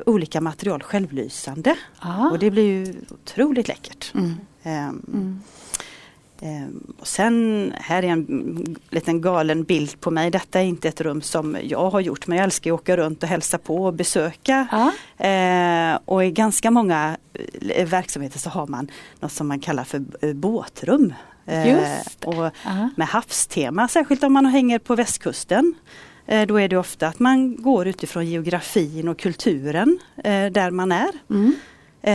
olika 0.06 0.40
material 0.40 0.82
självlysande. 0.82 1.76
Ah. 1.98 2.30
Och 2.30 2.38
det 2.38 2.50
blir 2.50 2.64
ju 2.64 2.94
otroligt 3.10 3.68
läckert. 3.68 4.14
Mm. 4.14 4.34
Ehm, 4.62 5.02
mm. 5.08 5.40
Ehm, 6.40 6.94
och 6.98 7.06
sen, 7.06 7.72
här 7.76 8.02
är 8.02 8.08
en 8.08 8.76
liten 8.90 9.20
galen 9.20 9.62
bild 9.64 10.00
på 10.00 10.10
mig. 10.10 10.30
Detta 10.30 10.60
är 10.60 10.64
inte 10.64 10.88
ett 10.88 11.00
rum 11.00 11.22
som 11.22 11.56
jag 11.62 11.90
har 11.90 12.00
gjort 12.00 12.26
men 12.26 12.38
jag 12.38 12.44
älskar 12.44 12.70
att 12.72 12.80
åka 12.80 12.96
runt 12.96 13.22
och 13.22 13.28
hälsa 13.28 13.58
på 13.58 13.84
och 13.84 13.94
besöka. 13.94 14.66
Ja. 14.72 14.92
Ehm, 15.18 15.98
och 16.04 16.24
i 16.24 16.30
ganska 16.30 16.70
många 16.70 17.16
eh, 17.70 17.86
verksamheter 17.88 18.38
så 18.38 18.50
har 18.50 18.66
man 18.66 18.90
något 19.20 19.32
som 19.32 19.48
man 19.48 19.60
kallar 19.60 19.84
för 19.84 20.04
eh, 20.20 20.32
båtrum. 20.32 21.14
Just 21.66 22.20
det. 22.20 22.26
och 22.26 22.50
med 22.96 23.08
havstema, 23.08 23.88
särskilt 23.88 24.22
om 24.22 24.32
man 24.32 24.46
hänger 24.46 24.78
på 24.78 24.94
västkusten. 24.94 25.74
Eh, 26.26 26.46
Då 26.46 26.60
är 26.60 26.68
det 26.68 26.76
ofta 26.76 27.06
att 27.08 27.18
man 27.18 27.62
går 27.62 27.86
utifrån 27.86 28.26
geografin 28.26 29.08
och 29.08 29.18
kulturen 29.18 29.98
eh, 30.16 30.46
där 30.46 30.70
man 30.70 30.92
är. 30.92 31.08
Mm. 31.30 31.54
Eh, 32.06 32.12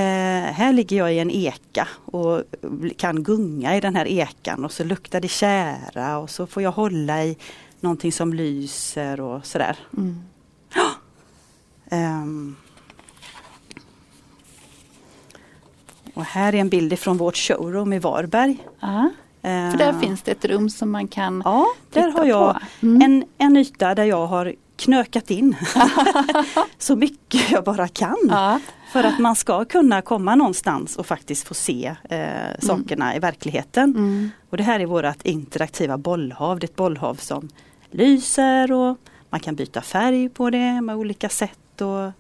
här 0.54 0.74
ligger 0.74 0.98
jag 0.98 1.14
i 1.14 1.20
en 1.20 1.32
eka 1.32 1.88
och 2.06 2.44
kan 2.98 3.24
gunga 3.24 3.78
i 3.78 3.82
den 3.82 3.96
här 3.96 4.08
ekan 4.08 4.66
och 4.66 4.72
så 4.72 4.84
luktar 4.84 5.22
det 5.22 5.28
kära 5.28 6.18
och 6.18 6.30
så 6.30 6.48
får 6.48 6.64
jag 6.64 6.72
hålla 6.72 7.24
i 7.24 7.38
någonting 7.80 8.12
som 8.12 8.34
lyser 8.34 9.22
och 9.22 9.46
sådär. 9.46 9.80
Mm. 9.98 10.22
Ehm. 11.90 12.56
Och 16.14 16.24
här 16.26 16.56
är 16.56 16.60
en 16.60 16.70
bild 16.70 16.94
ifrån 16.94 17.18
vårt 17.18 17.38
showroom 17.38 17.94
i 17.94 18.00
Varberg. 18.00 18.58
Ja. 18.80 19.10
För 19.42 19.78
där 19.78 19.90
Ehm. 19.90 20.00
finns 20.00 20.22
det 20.22 20.32
ett 20.32 20.46
rum 20.46 20.70
som 20.70 20.92
man 20.92 21.08
kan 21.08 21.42
Ja, 21.46 21.66
där 21.94 22.12
har 22.12 22.26
jag. 22.26 22.60
Mm. 22.82 23.02
en, 23.02 23.26
en 23.38 23.58
yta 23.58 23.96
där 23.96 24.04
jag 24.06 24.28
har 24.28 24.56
knökat 24.82 25.32
in 25.32 25.56
så 26.78 26.96
mycket 26.96 27.52
jag 27.52 27.64
bara 27.64 27.88
kan. 27.88 28.18
Ja. 28.30 28.60
För 28.92 29.04
att 29.04 29.20
man 29.20 29.36
ska 29.36 29.66
kunna 29.66 30.02
komma 30.02 30.36
någonstans 30.36 30.96
och 30.96 31.06
faktiskt 31.06 31.48
få 31.48 31.54
se 31.54 31.96
eh, 32.10 32.60
sakerna 32.60 33.16
i 33.16 33.20
verkligheten. 33.20 33.90
Mm. 33.90 34.32
Och 34.50 34.58
det 34.58 34.64
här 34.64 34.80
är 34.80 34.86
vårt 34.86 35.26
interaktiva 35.26 35.98
bollhav. 35.98 36.60
Det 36.60 36.66
är 36.66 36.70
ett 36.70 36.76
bollhav 36.76 37.16
som 37.16 37.50
lyser 37.92 38.72
och 38.72 38.98
man 39.30 39.40
kan 39.40 39.56
byta 39.56 39.82
färg 39.82 40.30
på 40.30 40.50
det 40.50 40.82
med 40.82 40.96
olika 40.96 41.30
sätt. 41.30 41.82
Och, 41.82 42.12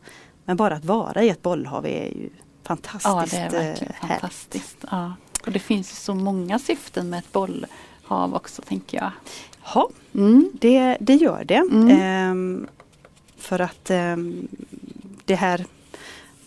men 0.46 0.58
bara 0.58 0.76
att 0.76 0.86
vara 0.86 1.24
i 1.24 1.30
ett 1.30 1.42
bollhav 1.42 1.86
är 1.86 2.06
ju 2.06 2.30
fantastiskt 2.64 3.06
ja, 3.06 3.26
det 3.32 3.38
är 3.38 3.50
verkligen 3.50 3.94
eh, 4.02 4.08
fantastiskt. 4.08 4.86
Ja. 4.92 5.14
Och 5.46 5.52
det 5.52 5.60
finns 5.60 6.04
så 6.04 6.16
många 6.16 6.60
syften 6.60 7.10
med 7.10 7.20
ett 7.20 7.32
bollhav 7.32 8.36
också 8.36 8.62
tänker 8.62 8.98
jag. 8.98 9.12
Ja, 9.74 9.90
Mm. 10.14 10.52
det, 10.54 10.98
det 11.00 11.16
gör 11.16 11.44
det. 11.44 11.56
Mm. 11.72 11.90
Ehm, 11.90 12.68
för 13.38 13.60
att 13.60 13.90
ehm, 13.90 14.48
det 15.26 15.36
här 15.36 15.66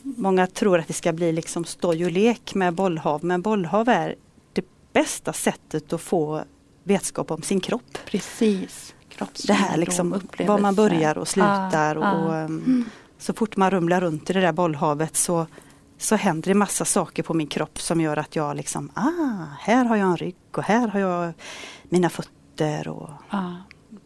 Många 0.07 0.47
tror 0.47 0.79
att 0.79 0.87
det 0.87 0.93
ska 0.93 1.13
bli 1.13 1.33
liksom 1.33 1.65
stoj 1.65 2.05
och 2.05 2.11
lek 2.11 2.55
med 2.55 2.75
bollhav 2.75 3.25
men 3.25 3.43
bollhav 3.43 3.89
är 3.89 4.15
det 4.53 4.65
bästa 4.93 5.33
sättet 5.33 5.93
att 5.93 6.01
få 6.01 6.45
vetskap 6.83 7.31
om 7.31 7.43
sin 7.43 7.61
kropp. 7.61 7.99
Precis. 8.07 8.95
Det 9.47 9.53
här 9.53 9.77
liksom 9.77 10.21
var 10.47 10.59
man 10.59 10.75
börjar 10.75 11.19
och 11.19 11.29
slutar 11.29 11.97
Ah, 11.97 11.99
och 11.99 12.33
ah. 12.33 12.37
ehm, 12.37 12.85
så 13.19 13.33
fort 13.33 13.57
man 13.57 13.71
rumlar 13.71 14.01
runt 14.01 14.31
i 14.31 14.33
det 14.33 14.41
där 14.41 14.53
bollhavet 14.53 15.17
så, 15.17 15.47
så 15.99 16.17
händer 16.17 16.49
det 16.49 16.55
massa 16.55 16.85
saker 16.85 17.23
på 17.23 17.35
min 17.35 17.47
kropp 17.47 17.81
som 17.81 18.01
gör 18.01 18.17
att 18.17 18.37
jag 18.37 18.57
liksom, 18.57 18.91
ah, 18.95 19.45
här 19.61 19.85
har 19.85 19.97
jag 19.97 20.09
en 20.09 20.17
rygg 20.17 20.37
och 20.53 20.63
här 20.63 20.89
har 20.89 21.01
jag 21.01 21.33
mina 21.89 22.11
fötter 22.11 22.33
och 22.61 23.11
Ja. 23.31 23.55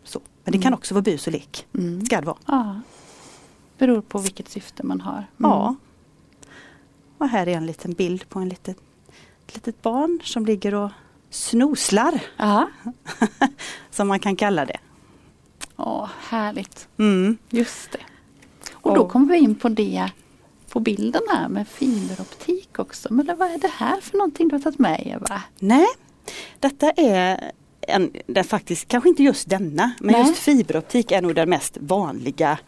så. 0.04 0.20
Men 0.44 0.52
det 0.52 0.58
kan 0.58 0.74
också 0.74 0.94
vara 0.94 1.02
bus 1.02 1.26
och 1.26 1.32
lek. 1.32 1.66
Mm. 1.74 2.04
Ska 2.04 2.20
det 2.20 2.26
vara. 2.26 2.36
Ja. 2.46 2.80
Beror 3.78 4.00
på 4.00 4.18
vilket 4.18 4.48
syfte 4.48 4.82
man 4.86 5.00
har. 5.00 5.12
Mm. 5.16 5.26
Ja. 5.38 5.74
Och 7.18 7.28
här 7.28 7.46
är 7.48 7.56
en 7.56 7.66
liten 7.66 7.92
bild 7.92 8.28
på 8.28 8.38
en 8.38 8.48
litet, 8.48 8.76
ett 9.46 9.54
litet 9.54 9.82
barn 9.82 10.20
som 10.24 10.46
ligger 10.46 10.74
och 10.74 10.90
snoslar, 11.30 12.20
Ja. 12.36 12.68
som 13.90 14.08
man 14.08 14.20
kan 14.20 14.36
kalla 14.36 14.64
det. 14.66 14.78
Åh, 15.76 16.08
härligt. 16.28 16.88
Mm. 16.98 17.38
Just 17.50 17.92
det. 17.92 18.00
Och 18.72 18.94
då 18.94 19.08
kommer 19.08 19.32
vi 19.32 19.38
in 19.38 19.54
på 19.54 19.68
det 19.68 20.10
på 20.68 20.80
bilden 20.80 21.22
här 21.30 21.48
med 21.48 21.68
fiberoptik 21.68 22.78
också. 22.78 23.12
Men 23.12 23.26
vad 23.38 23.50
är 23.50 23.58
det 23.58 23.68
här 23.76 24.00
för 24.00 24.16
någonting 24.18 24.48
du 24.48 24.54
har 24.54 24.60
tagit 24.60 24.78
med 24.78 25.02
Eva? 25.06 25.42
Nej, 25.58 25.86
detta 26.60 26.90
är 26.90 27.52
en, 27.88 28.10
är 28.26 28.42
faktiskt, 28.42 28.88
kanske 28.88 29.08
inte 29.08 29.22
just 29.22 29.48
denna, 29.48 29.92
men 30.00 30.12
Nej. 30.12 30.28
just 30.28 30.38
fiberoptik 30.42 31.12
är 31.12 31.22
nog 31.22 31.34
den 31.34 31.50
mest 31.50 31.76
vanliga 31.80 32.58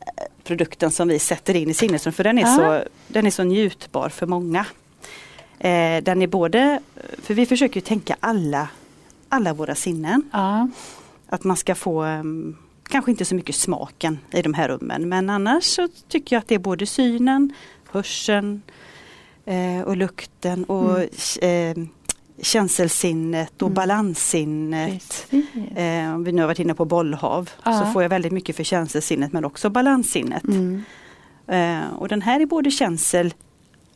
eh, 0.00 0.06
produkten 0.44 0.90
som 0.90 1.08
vi 1.08 1.18
sätter 1.18 1.56
in 1.56 1.70
i 1.70 1.74
sinnesrum 1.74 2.12
för 2.12 2.24
den 2.24 2.38
är, 2.38 2.42
Ja. 2.42 2.56
så, 2.56 2.88
den 3.08 3.26
är 3.26 3.30
så 3.30 3.42
njutbar 3.42 4.08
för 4.08 4.26
många. 4.26 4.66
Eh, 5.58 6.02
den 6.02 6.22
är 6.22 6.26
både, 6.26 6.80
för 7.22 7.34
vi 7.34 7.46
försöker 7.46 7.80
tänka 7.80 8.16
alla, 8.20 8.68
alla 9.28 9.54
våra 9.54 9.74
sinnen. 9.74 10.22
Ja. 10.32 10.68
Att 11.28 11.44
man 11.44 11.56
ska 11.56 11.74
få 11.74 12.02
em, 12.02 12.56
kanske 12.88 13.10
inte 13.10 13.24
så 13.24 13.34
mycket 13.34 13.54
smaken 13.56 14.18
i 14.30 14.42
de 14.42 14.54
här 14.54 14.68
rummen 14.68 15.08
men 15.08 15.30
annars 15.30 15.64
så 15.64 15.88
tycker 16.08 16.36
jag 16.36 16.40
att 16.40 16.48
det 16.48 16.54
är 16.54 16.58
både 16.58 16.86
synen, 16.86 17.52
hörseln 17.90 18.62
eh, 19.44 19.80
och 19.84 19.96
lukten 19.96 20.64
och 20.64 20.98
eh, 21.44 21.76
känselsinnet 22.42 23.62
och 23.62 23.68
Mm. 23.68 23.74
balanssinnet. 23.74 25.26
Eh, 25.76 26.14
om 26.14 26.24
vi 26.24 26.32
nu 26.32 26.42
har 26.42 26.46
varit 26.46 26.58
inne 26.58 26.74
på 26.74 26.84
bollhav 26.84 27.50
Ja. 27.64 27.80
så 27.80 27.92
får 27.92 28.02
jag 28.02 28.08
väldigt 28.10 28.32
mycket 28.32 28.56
för 28.56 28.64
känselsinnet 28.64 29.32
men 29.32 29.44
också 29.44 29.70
balanssinnet. 29.70 30.44
Mm. 30.44 30.82
Eh, 31.46 31.92
och 31.94 32.08
den 32.08 32.22
här 32.22 32.40
är 32.40 32.46
både 32.46 32.70
känsel 32.70 33.34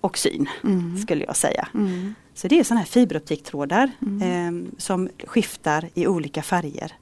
och 0.01 0.19
syn 0.19 0.49
Mm. 0.65 0.99
skulle 0.99 1.25
jag 1.25 1.37
säga. 1.37 1.69
Mm. 1.75 2.15
Så 2.35 2.49
det 2.49 2.59
är 2.61 2.65
sådana 2.65 2.81
här 2.81 2.87
fiberoptiktrådar 2.87 3.91
Mm. 4.03 4.23
eh, 4.67 4.73
som 4.79 5.09
skiftar 5.27 5.89
i 5.95 6.07
olika 6.07 6.43
färger. 6.43 6.93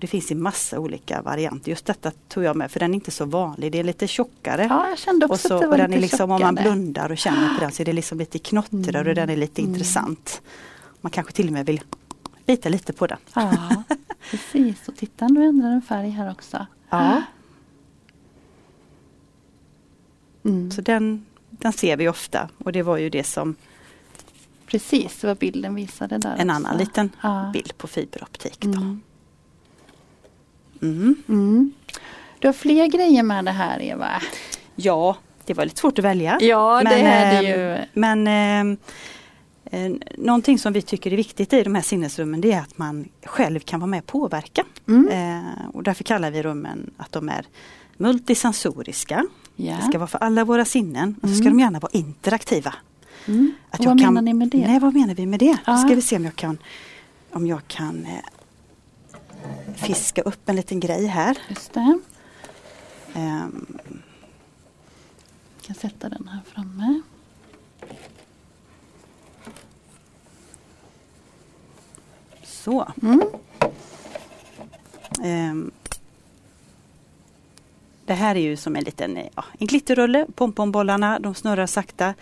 Det 0.00 0.06
finns 0.06 0.30
i 0.30 0.34
massa 0.34 0.78
olika 0.78 1.22
varianter. 1.22 1.70
Just 1.70 1.86
detta 1.86 2.12
tog 2.28 2.44
jag 2.44 2.56
med 2.56 2.70
för 2.70 2.80
den 2.80 2.90
är 2.90 2.94
inte 2.94 3.10
så 3.10 3.24
vanlig. 3.24 3.72
Det 3.72 3.78
är 3.78 3.84
lite 3.84 4.06
tjockare. 4.08 4.66
Ja, 4.70 4.88
jag 4.88 4.98
kände 4.98 5.26
också 5.26 5.34
och 5.34 5.40
så, 5.40 5.54
att 5.54 5.60
det 5.60 5.66
var 5.66 5.74
och 5.74 5.78
den 5.78 5.92
är 5.92 6.00
liksom, 6.00 6.30
om 6.30 6.40
man 6.40 6.54
blundar 6.54 7.10
och 7.12 7.18
känner 7.18 7.54
på 7.54 7.60
den 7.60 7.72
så 7.72 7.82
är 7.82 7.84
det 7.84 7.92
liksom 7.92 8.18
lite 8.18 8.38
knottrigare 8.38 9.08
och 9.08 9.14
den 9.14 9.30
är 9.30 9.36
lite 9.36 9.62
Mm. 9.62 9.72
intressant. 9.74 10.42
Man 11.00 11.10
kanske 11.10 11.32
till 11.32 11.46
och 11.46 11.52
med 11.52 11.66
vill 11.66 11.80
bita 12.46 12.68
lite 12.68 12.92
på 12.92 13.06
den. 13.06 13.18
Ja, 13.34 13.82
precis. 14.30 14.88
Och 14.88 14.96
titta 14.96 15.28
nu 15.28 15.44
ändrar 15.44 15.70
den 15.70 15.82
färg 15.82 16.10
här 16.10 16.30
också. 16.30 16.66
Ja. 16.90 17.22
Mm. 20.44 20.70
Så 20.70 20.80
den, 20.80 21.26
den 21.50 21.72
ser 21.72 21.96
vi 21.96 22.08
ofta 22.08 22.48
och 22.58 22.72
det 22.72 22.82
var 22.82 22.96
ju 22.96 23.10
det 23.10 23.24
som 23.24 23.54
Precis 24.66 25.24
vad 25.24 25.36
bilden 25.36 25.74
visade 25.74 26.18
där. 26.18 26.36
en 26.38 26.50
också. 26.50 26.56
annan 26.56 26.76
liten 26.78 27.10
Ja. 27.22 27.50
bild 27.52 27.78
på 27.78 27.86
fiberoptik. 27.86 28.60
Då. 28.60 28.96
Mm. 30.82 31.14
Mm. 31.28 31.72
Du 32.38 32.48
har 32.48 32.52
fler 32.52 32.86
grejer 32.86 33.22
med 33.22 33.44
det 33.44 33.50
här 33.50 33.82
Eva. 33.82 34.22
Ja, 34.76 35.16
det 35.44 35.54
var 35.54 35.64
lite 35.64 35.80
svårt 35.80 35.98
att 35.98 36.04
välja. 36.04 36.38
Ja, 36.40 36.82
det 36.84 36.94
är 36.94 37.42
det 37.42 37.48
eh, 37.48 37.58
ju. 37.78 37.84
Men 37.92 38.26
eh, 38.26 38.76
eh, 39.84 39.92
någonting 40.18 40.58
som 40.58 40.72
vi 40.72 40.82
tycker 40.82 41.12
är 41.12 41.16
viktigt 41.16 41.52
i 41.52 41.62
de 41.62 41.74
här 41.74 41.82
sinnesrummen 41.82 42.40
det 42.40 42.52
är 42.52 42.60
att 42.60 42.78
man 42.78 43.08
själv 43.24 43.60
kan 43.60 43.80
vara 43.80 43.88
med 43.90 43.98
och 44.00 44.06
påverka. 44.06 44.64
Mm. 44.88 45.08
Eh, 45.08 45.66
och 45.72 45.82
därför 45.82 46.04
kallar 46.04 46.30
vi 46.30 46.42
rummen 46.42 46.90
att 46.96 47.12
de 47.12 47.28
är 47.28 47.46
multisensoriska. 47.96 49.26
Ja. 49.56 49.76
Det 49.76 49.82
ska 49.88 49.98
vara 49.98 50.08
för 50.08 50.18
alla 50.18 50.44
våra 50.44 50.64
sinnen 50.64 51.16
och 51.22 51.28
så 51.28 51.34
ska 51.34 51.44
Mm. 51.46 51.56
de 51.58 51.62
gärna 51.62 51.78
vara 51.78 51.92
interaktiva. 51.92 52.74
Mm. 53.26 53.52
Vad 53.70 53.80
kan, 53.82 53.96
menar 53.96 54.22
ni 54.22 54.34
med 54.34 54.48
det? 54.48 54.66
Nej, 54.66 54.80
vad 54.80 54.94
menar 54.94 55.14
vi 55.14 55.26
med 55.26 55.38
det? 55.40 55.56
Ja. 55.66 55.72
Då 55.72 55.78
ska 55.78 55.94
vi 55.94 56.02
se 56.02 56.16
om 56.16 56.24
jag 56.24 56.36
kan, 56.36 56.58
om 57.32 57.46
jag 57.46 57.60
kan 57.68 58.04
eh, 58.04 58.12
fiska 59.76 60.22
upp 60.22 60.48
en 60.48 60.56
liten 60.56 60.80
grej 60.80 61.06
här. 61.06 61.38
Just 61.48 61.72
det. 61.72 61.98
Ehm, 63.14 63.66
Jag 65.56 65.66
kan 65.66 65.74
sätta 65.74 66.08
den 66.08 66.28
här 66.28 66.40
framme. 66.46 67.02
så. 72.60 72.92
Mm. 73.02 73.22
Ehm, 75.22 75.70
det 78.04 78.14
här 78.14 78.34
är 78.34 78.40
ju 78.40 78.56
som 78.56 78.76
en 78.76 78.84
liten 78.84 79.18
ja, 79.36 79.44
en 79.58 79.66
glitterrulle. 79.66 80.26
Pompombollarna 80.34 81.18
de 81.18 81.34
snurrar 81.34 81.66
sakta. 81.66 82.14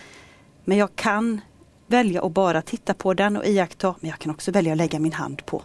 Men 0.65 0.79
jag 0.79 0.97
kan 0.97 1.41
välja 1.87 2.23
att 2.25 2.33
bara 2.33 2.63
titta 2.63 2.95
på 2.95 3.15
den 3.15 3.37
och 3.37 3.47
iaktta. 3.47 3.95
Men 4.01 4.11
jag 4.11 4.19
kan 4.19 4.31
också 4.31 4.51
välja 4.51 4.73
att 4.73 4.79
lägga 4.79 4.99
min 4.99 5.13
hand 5.13 5.47
på. 5.47 5.63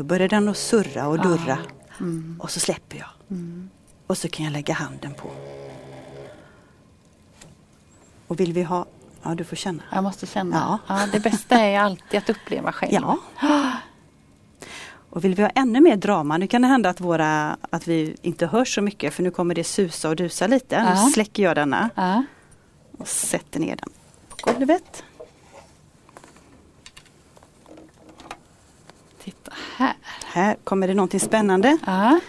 Då 0.00 0.04
börjar 0.04 0.28
den 0.28 0.48
att 0.48 0.56
surra 0.56 1.08
och 1.08 1.18
durra. 1.18 1.58
Mm. 2.00 2.36
Och 2.42 2.50
så 2.50 2.60
släpper 2.60 2.98
jag. 2.98 3.08
Mm. 3.30 3.70
Och 4.06 4.18
så 4.18 4.28
kan 4.28 4.44
jag 4.44 4.52
lägga 4.52 4.74
handen 4.74 5.14
på. 5.14 5.30
Och 8.26 8.40
vill 8.40 8.52
vi 8.52 8.62
ha... 8.62 8.86
Ja, 9.22 9.34
du 9.34 9.44
får 9.44 9.56
känna. 9.56 9.82
Jag 9.92 10.02
måste 10.02 10.26
känna. 10.26 10.80
Ja. 10.86 10.96
Ja. 11.00 11.06
det 11.12 11.20
bästa 11.20 11.56
är 11.56 11.80
alltid 11.80 12.18
att 12.18 12.30
uppleva 12.30 12.72
själv. 12.72 12.92
Ja. 12.92 13.18
Och 15.10 15.24
vill 15.24 15.34
vi 15.34 15.42
ha 15.42 15.50
ännu 15.50 15.80
mer 15.80 15.96
drama, 15.96 16.38
nu 16.38 16.46
kan 16.46 16.62
det 16.62 16.68
hända 16.68 16.88
att, 16.90 17.00
våra, 17.00 17.56
att 17.70 17.88
vi 17.88 18.16
inte 18.22 18.46
hörs 18.46 18.74
så 18.74 18.82
mycket 18.82 19.14
för 19.14 19.22
nu 19.22 19.30
kommer 19.30 19.54
det 19.54 19.64
susa 19.64 20.08
och 20.08 20.16
dusa 20.16 20.46
lite. 20.46 20.74
Ja. 20.74 21.04
Nu 21.04 21.10
släcker 21.10 21.42
jag 21.42 21.56
denna 21.56 21.90
Ja. 21.94 22.24
och 22.98 23.08
sätter 23.08 23.60
ner 23.60 23.76
den 23.76 23.90
på 24.28 24.52
golvet. 24.52 25.04
Titta 29.24 29.52
här. 29.76 29.94
Här 30.24 30.56
kommer 30.64 30.88
det 30.88 30.94
någonting 30.94 31.20
spännande. 31.20 31.78
Ja, 31.86 32.20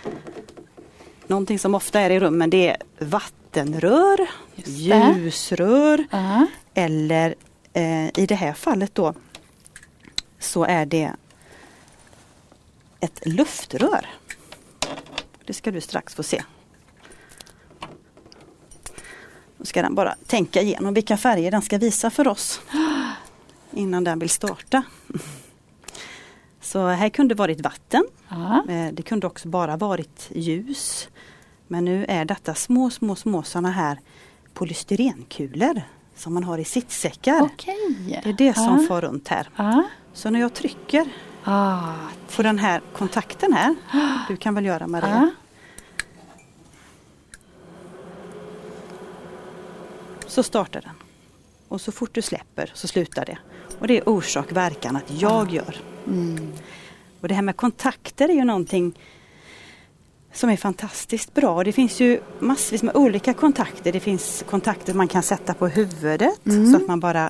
Någonting 1.31 1.59
som 1.59 1.75
ofta 1.75 1.99
är 1.99 2.09
i 2.09 2.19
rummen 2.19 2.49
det 2.49 2.69
är 2.69 2.77
vattenrör, 2.99 4.29
ljusrör 4.55 6.05
ja. 6.11 6.47
eller 6.73 7.35
eh, 7.73 8.07
i 8.07 8.25
det 8.27 8.35
här 8.35 8.53
fallet 8.53 8.95
då 8.95 9.13
så 10.39 10.63
är 10.63 10.85
det 10.85 11.11
ett 12.99 13.21
luftrör. 13.25 14.05
Det 15.45 15.53
ska 15.53 15.71
du 15.71 15.81
strax 15.81 16.15
få 16.15 16.23
se. 16.23 16.43
Då 19.57 19.65
ska 19.65 19.81
den 19.81 19.95
bara 19.95 20.15
tänka 20.27 20.61
igenom 20.61 20.93
vilka 20.93 21.17
färger 21.17 21.51
den 21.51 21.61
ska 21.61 21.77
visa 21.77 22.09
för 22.09 22.27
oss 22.27 22.61
innan 23.71 24.03
den 24.03 24.19
vill 24.19 24.29
starta. 24.29 24.83
Så 26.71 26.87
här 26.87 27.09
kunde 27.09 27.35
varit 27.35 27.61
vatten. 27.61 28.03
ja. 28.29 28.63
Eh, 28.69 28.93
Det 28.93 29.03
kunde 29.03 29.27
också 29.27 29.47
bara 29.47 29.77
varit 29.77 30.29
ljus. 30.35 31.07
Men 31.67 31.85
nu 31.85 32.05
är 32.07 32.25
detta 32.25 32.55
små, 32.55 32.89
små, 32.89 33.15
små 33.15 33.43
sådana 33.43 33.71
här 33.71 33.99
polystyrenkulor 34.53 35.81
som 36.15 36.33
man 36.33 36.43
har 36.43 36.57
i 36.57 36.63
sittsäckar. 36.65 37.41
Okej. 37.41 38.21
Det 38.23 38.29
är 38.29 38.33
det 38.33 38.53
som 38.53 38.85
far 38.87 39.01
runt 39.01 39.27
här. 39.27 39.49
Ja. 39.55 39.83
Så 40.13 40.29
när 40.29 40.39
jag 40.39 40.53
trycker 40.53 41.05
Ah, 41.43 41.93
på 42.35 42.41
den 42.43 42.59
här 42.59 42.81
kontakten 42.93 43.53
här, 43.53 43.75
du 44.27 44.37
kan 44.37 44.55
väl 44.55 44.65
göra 44.65 44.87
Maria? 44.87 45.31
Så 50.27 50.43
startar 50.43 50.81
den. 50.81 50.95
Och 51.67 51.81
så 51.81 51.91
fort 51.91 52.13
du 52.13 52.21
släpper 52.21 52.71
så 52.73 52.87
slutar 52.87 53.25
det. 53.25 53.37
Och 53.79 53.87
det 53.87 53.97
är 53.97 54.09
orsak 54.09 54.51
verkan 54.51 54.95
att 54.95 55.11
jag 55.21 55.51
gör. 55.51 55.75
Mm. 56.07 56.51
Och 57.21 57.27
det 57.27 57.33
här 57.33 57.41
med 57.41 57.55
kontakter 57.57 58.29
är 58.29 58.33
ju 58.33 58.43
någonting 58.43 58.99
som 60.33 60.49
är 60.49 60.57
fantastiskt 60.57 61.33
bra. 61.33 61.63
Det 61.63 61.71
finns 61.71 61.99
ju 61.99 62.19
massvis 62.39 62.83
med 62.83 62.95
olika 62.95 63.33
kontakter. 63.33 63.91
Det 63.91 63.99
finns 63.99 64.43
kontakter 64.49 64.93
man 64.93 65.07
kan 65.07 65.23
sätta 65.23 65.53
på 65.53 65.67
huvudet 65.67 66.45
Mm. 66.45 66.71
så 66.71 66.77
att 66.77 66.87
man 66.87 66.99
bara 66.99 67.29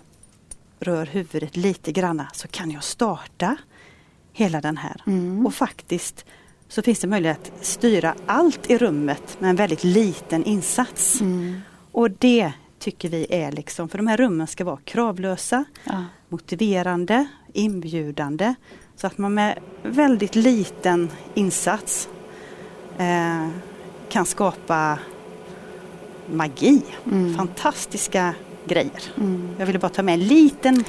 rör 0.80 1.06
huvudet 1.06 1.56
lite 1.58 1.92
granna 1.92 2.28
så 2.34 2.48
kan 2.48 2.72
jag 2.72 2.84
starta 2.84 3.58
hela 4.34 4.62
den 4.62 4.78
här. 4.78 5.04
Mm. 5.08 5.46
Och 5.46 5.54
faktiskt 5.54 6.26
så 6.68 6.82
finns 6.82 7.00
det 7.00 7.08
möjlighet 7.08 7.52
att 7.60 7.66
styra 7.66 8.16
allt 8.26 8.70
i 8.70 8.78
rummet 8.78 9.38
med 9.40 9.50
en 9.50 9.56
väldigt 9.56 9.84
liten 9.84 10.44
insats. 10.44 11.22
Mm. 11.22 11.62
Och 11.92 12.12
det 12.12 12.52
tycker 12.80 13.10
vi 13.10 13.26
är 13.30 13.52
liksom, 13.52 13.90
för 13.90 13.98
de 13.98 14.08
här 14.08 14.18
rummen 14.18 14.48
ska 14.48 14.64
vara 14.64 14.78
kravlösa, 14.84 15.64
Ja. 15.84 16.06
motiverande, 16.30 17.26
inbjudande. 17.54 18.54
Så 18.96 19.08
att 19.08 19.18
man 19.18 19.34
med 19.34 19.60
väldigt 19.84 20.36
liten 20.36 21.10
insats 21.34 22.10
eh, 22.98 23.48
kan 24.10 24.26
skapa 24.26 25.00
magi. 26.34 26.82
Mm. 27.06 27.36
Fantastiska 27.38 28.34
grejer. 28.66 29.02
Mm. 29.18 29.50
Jag 29.60 29.66
ville 29.66 29.80
bara 29.80 29.90
ta 29.90 30.04
med 30.04 30.14
en 30.14 30.28
liten, 30.28 30.84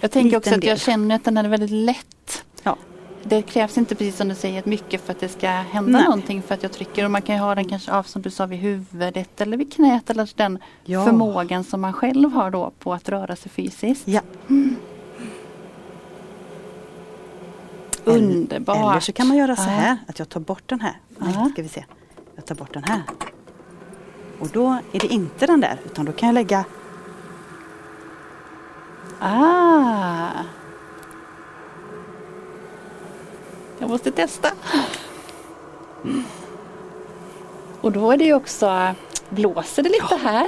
Jag 0.00 0.10
tänker 0.10 0.36
också 0.36 0.50
att 0.50 0.54
jag 0.54 0.62
del. 0.62 0.78
känner 0.78 1.14
att 1.16 1.24
den 1.24 1.36
är 1.36 1.48
väldigt 1.48 1.70
lätt. 1.70 2.44
ja, 2.62 2.76
Det 3.22 3.42
krävs 3.42 3.78
inte 3.78 3.94
precis 3.94 4.16
som 4.16 4.28
du 4.28 4.34
säger 4.34 4.62
mycket 4.66 5.00
för 5.00 5.12
att 5.12 5.20
det 5.20 5.28
ska 5.28 5.48
hända 5.48 5.92
Nej. 5.98 6.04
någonting 6.04 6.42
för 6.42 6.54
att 6.54 6.62
jag 6.62 6.72
trycker 6.72 7.04
och 7.04 7.10
man 7.10 7.22
kan 7.22 7.34
ju 7.34 7.40
ha 7.40 7.54
den 7.54 7.64
kanske 7.68 7.92
av 7.92 8.02
som 8.02 8.22
du 8.22 8.30
sa 8.30 8.46
vid 8.46 8.58
huvudet 8.58 9.40
eller 9.40 9.56
vid 9.56 9.72
knät 9.72 10.10
eller 10.10 10.30
den 10.36 10.58
Ja. 10.84 11.04
förmågan 11.04 11.64
som 11.64 11.80
man 11.80 11.92
själv 11.92 12.32
har 12.32 12.50
då 12.50 12.72
på 12.78 12.94
att 12.94 13.08
röra 13.08 13.36
sig 13.36 13.50
fysiskt. 13.50 14.02
ja. 14.08 14.20
Underbart! 18.04 18.76
Eller 18.90 19.00
så 19.00 19.12
kan 19.12 19.26
man 19.28 19.36
göra 19.36 19.56
så 19.56 19.62
Ja. 19.62 19.66
här 19.68 19.96
att 20.08 20.18
jag 20.18 20.28
tar 20.28 20.40
bort 20.40 20.62
den 20.66 20.80
här. 20.80 20.98
Nej, 21.18 21.32
Ja. 21.36 21.48
ska 21.52 21.62
vi 21.62 21.68
se. 21.68 21.84
Jag 22.34 22.44
tar 22.46 22.54
bort 22.54 22.72
den 22.74 22.84
här. 22.84 23.02
Och 24.38 24.48
då 24.48 24.68
är 24.92 25.00
det 25.00 25.06
inte 25.12 25.46
den 25.46 25.60
där 25.60 25.80
utan 25.84 26.04
då 26.04 26.12
kan 26.12 26.26
jag 26.26 26.34
lägga 26.34 26.64
Ah! 29.20 30.28
Jag 33.78 33.90
måste 33.90 34.10
testa. 34.10 34.48
Och 37.80 37.92
då 37.92 38.10
är 38.12 38.16
det 38.16 38.24
ju 38.24 38.34
också, 38.34 38.94
blåser 39.30 39.82
det 39.82 39.88
lite 39.88 40.16
här. 40.22 40.46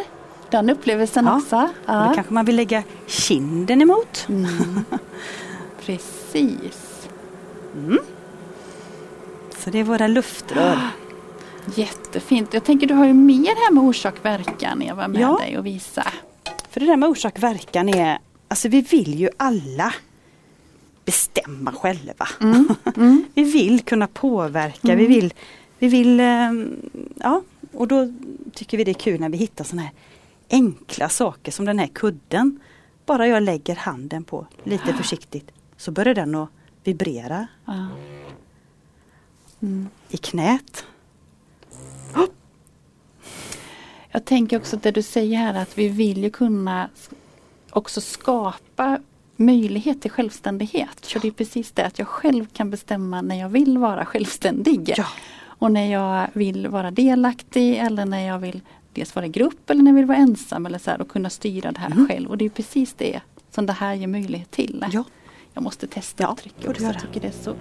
Den 0.50 0.70
upplevelsen 0.70 1.24
Ja. 1.26 1.36
också. 1.36 1.56
Och 1.56 1.68
Ja. 1.86 2.06
då 2.08 2.14
kanske 2.14 2.32
man 2.34 2.44
vill 2.44 2.56
lägga 2.56 2.82
kinden 3.06 3.82
emot. 3.82 4.26
Mm. 4.28 4.84
Precis. 5.80 6.95
Så 9.58 9.70
det 9.70 9.78
är 9.78 9.84
våra 9.84 10.06
luftrör. 10.06 10.78
Jättefint. 11.74 12.54
Jag 12.54 12.64
tänker 12.64 12.86
du 12.86 12.94
har 12.94 13.06
ju 13.06 13.12
mer 13.14 13.54
här 13.64 13.72
med 13.72 13.84
orsak 13.84 14.14
verkan 14.24 14.82
Eva 14.82 15.08
med 15.08 15.20
Ja. 15.20 15.38
dig 15.42 15.58
och 15.58 15.66
visa. 15.66 16.06
För 16.70 16.80
det 16.80 16.86
där 16.86 16.96
med 16.96 17.08
orsak 17.08 17.38
verkan 17.38 17.88
är, 17.88 18.18
alltså 18.48 18.68
vi 18.68 18.80
vill 18.80 19.20
ju 19.20 19.28
alla 19.36 19.94
bestämma 21.04 21.72
själva. 21.72 22.28
Mm. 22.40 22.68
Vi 23.34 23.44
vill 23.44 23.80
kunna 23.80 24.06
påverka, 24.06 24.94
vi 24.94 25.06
vill, 25.06 25.34
vi 25.78 25.88
vill, 25.88 26.20
ehm, 26.20 26.76
ja, 27.16 27.42
och 27.72 27.88
då 27.88 28.12
tycker 28.54 28.78
vi 28.78 28.84
det 28.84 28.90
är 28.90 28.94
kul 28.94 29.20
när 29.20 29.28
vi 29.28 29.36
hittar 29.38 29.64
sådana 29.64 29.82
här 29.82 29.92
enkla 30.50 31.08
saker 31.08 31.52
som 31.52 31.64
den 31.64 31.78
här 31.78 31.86
kudden. 31.86 32.60
Bara 33.06 33.28
jag 33.28 33.42
lägger 33.42 33.76
handen 33.76 34.24
på 34.24 34.46
lite 34.64 34.92
försiktigt 34.94 35.50
så 35.76 35.90
börjar 35.90 36.14
den 36.14 36.34
att 36.34 36.48
vibrera 36.86 37.46
Ja. 37.64 37.86
Mm. 39.62 39.88
i 40.10 40.16
knät. 40.16 40.84
Jag 44.10 44.24
tänker 44.24 44.56
också 44.56 44.76
det 44.76 44.90
du 44.90 45.02
säger 45.02 45.38
här 45.38 45.54
att 45.62 45.78
vi 45.78 45.88
vill 45.88 46.22
ju 46.24 46.30
kunna 46.30 46.88
också 47.70 48.00
skapa 48.00 48.98
möjlighet 49.36 50.02
till 50.02 50.10
självständighet. 50.10 51.06
För 51.06 51.20
det 51.20 51.28
är 51.28 51.32
precis 51.32 51.72
det 51.72 51.86
att 51.86 51.98
jag 51.98 52.08
själv 52.08 52.46
kan 52.46 52.70
bestämma 52.70 53.22
när 53.22 53.36
jag 53.40 53.48
vill 53.48 53.78
vara 53.78 54.04
självständig. 54.04 54.94
Ja. 54.96 55.06
Och 55.44 55.72
när 55.72 55.92
jag 55.92 56.26
vill 56.32 56.68
vara 56.68 56.90
delaktig 56.90 57.76
eller 57.76 58.04
när 58.04 58.26
jag 58.26 58.38
vill 58.38 58.60
dels 58.92 59.14
vara 59.14 59.26
i 59.26 59.28
grupp 59.28 59.70
eller 59.70 59.82
när 59.82 59.90
jag 59.90 59.96
vill 59.96 60.04
vara 60.06 60.18
ensam 60.18 60.66
eller 60.66 60.78
så 60.78 60.90
här, 60.90 61.00
och 61.00 61.08
kunna 61.08 61.30
styra 61.30 61.72
det 61.72 61.80
här 61.80 61.90
Mm. 61.90 62.08
själv. 62.08 62.30
Och 62.30 62.38
det 62.38 62.44
är 62.44 62.48
precis 62.50 62.94
det 62.94 63.20
som 63.50 63.66
det 63.66 63.72
här 63.72 63.94
ger 63.94 64.06
möjlighet 64.06 64.50
till. 64.50 64.84
Ja. 64.92 65.04
Jag 65.56 65.62
måste 65.62 65.86
testa 65.86 66.22
Ja, 66.22 66.28
och 66.28 66.38
trycka 66.38 66.70
också. 66.70 66.82
Jag 66.82 67.00
tycker 67.00 67.20
det 67.20 67.26
är 67.26 67.32
så 67.42 67.54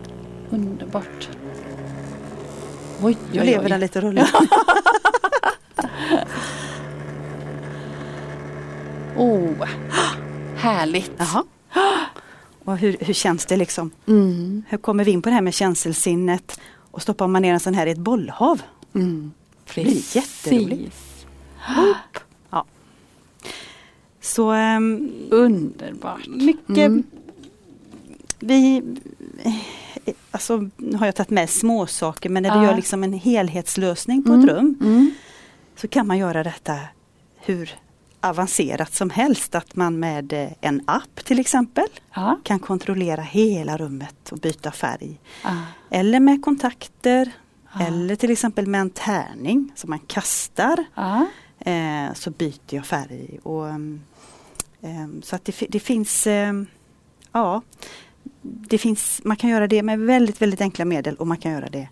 underbart. 0.49 1.29
Oj, 3.01 3.17
Nu 3.33 3.43
lever 3.43 3.69
den 3.69 3.79
lite 3.79 4.01
rulligt. 4.01 4.29
Oh, 9.17 9.63
härligt. 10.55 11.11
Jaha. 11.17 11.43
Och 12.65 12.77
hur, 12.77 12.97
hur 12.99 13.13
känns 13.13 13.45
det 13.45 13.57
liksom? 13.57 13.91
Mm, 14.07 14.63
Hur 14.67 14.77
kommer 14.77 15.03
vi 15.05 15.11
in 15.11 15.21
på 15.21 15.29
det 15.29 15.35
här 15.35 15.41
med 15.41 15.53
känselsinnet? 15.53 16.59
Och 16.91 17.01
stoppar 17.01 17.27
man 17.27 17.41
ner 17.41 17.53
en 17.53 17.59
sån 17.59 17.73
här 17.73 17.87
i 17.87 17.91
ett 17.91 17.97
bollhav? 17.97 18.61
mm. 18.95 19.31
Det 19.65 19.73
blir 19.83 20.15
jätteroligt. 20.15 21.27
Ja. 22.49 22.65
Så 24.21 24.51
ehm, 24.51 25.11
Underbart. 25.31 26.27
mycket 26.27 26.69
Mm. 26.77 27.03
Vi 28.39 28.77
eh, 29.43 29.53
Alltså 30.31 30.69
nu 30.77 30.97
har 30.97 31.05
jag 31.05 31.15
tagit 31.15 31.29
med 31.29 31.49
små 31.49 31.87
saker 31.87 32.29
men 32.29 32.43
när 32.43 32.51
du 32.51 32.57
Ja. 32.57 32.63
gör 32.65 32.75
liksom 32.75 33.03
en 33.03 33.13
helhetslösning 33.13 34.23
på 34.23 34.33
Mm, 34.33 34.45
ett 34.45 34.51
rum 34.55 34.77
Mm. 34.81 35.11
så 35.75 35.87
kan 35.87 36.07
man 36.07 36.17
göra 36.17 36.43
detta 36.43 36.79
hur 37.35 37.75
avancerat 38.21 38.93
som 38.93 39.09
helst. 39.09 39.55
Att 39.55 39.75
man 39.75 39.99
med 39.99 40.33
eh, 40.33 40.49
en 40.61 40.81
app 40.87 41.25
till 41.25 41.39
exempel 41.39 41.87
Ja. 42.15 42.39
kan 42.43 42.59
kontrollera 42.59 43.21
hela 43.21 43.77
rummet 43.77 44.31
och 44.31 44.37
byta 44.37 44.71
färg. 44.71 45.19
Ja. 45.43 45.57
Eller 45.89 46.19
med 46.19 46.41
kontakter 46.43 47.31
eller 47.79 48.15
till 48.15 48.31
exempel 48.31 48.67
med 48.67 48.81
en 48.81 48.89
tärning 48.89 49.71
som 49.75 49.89
man 49.89 49.99
kastar. 49.99 50.85
Eh, 51.59 52.13
så 52.13 52.31
byter 52.31 52.59
jag 52.75 52.85
färg. 52.85 53.39
Och, 53.43 53.69
ehm, 53.69 54.01
ehm, 54.81 55.21
så 55.21 55.35
att 55.35 55.45
det, 55.45 55.55
det 55.69 55.79
finns 55.79 56.27
ehm, 56.27 56.65
Ja 57.31 57.61
det 58.45 58.77
finns, 58.77 59.21
Man 59.23 59.37
kan 59.37 59.49
göra 59.49 59.67
det 59.67 59.83
med 59.83 59.99
väldigt 59.99 60.41
väldigt 60.41 60.61
enkla 60.61 60.85
medel 60.85 61.15
och 61.15 61.27
man 61.27 61.37
kan 61.37 61.51
göra 61.51 61.69
det 61.69 61.87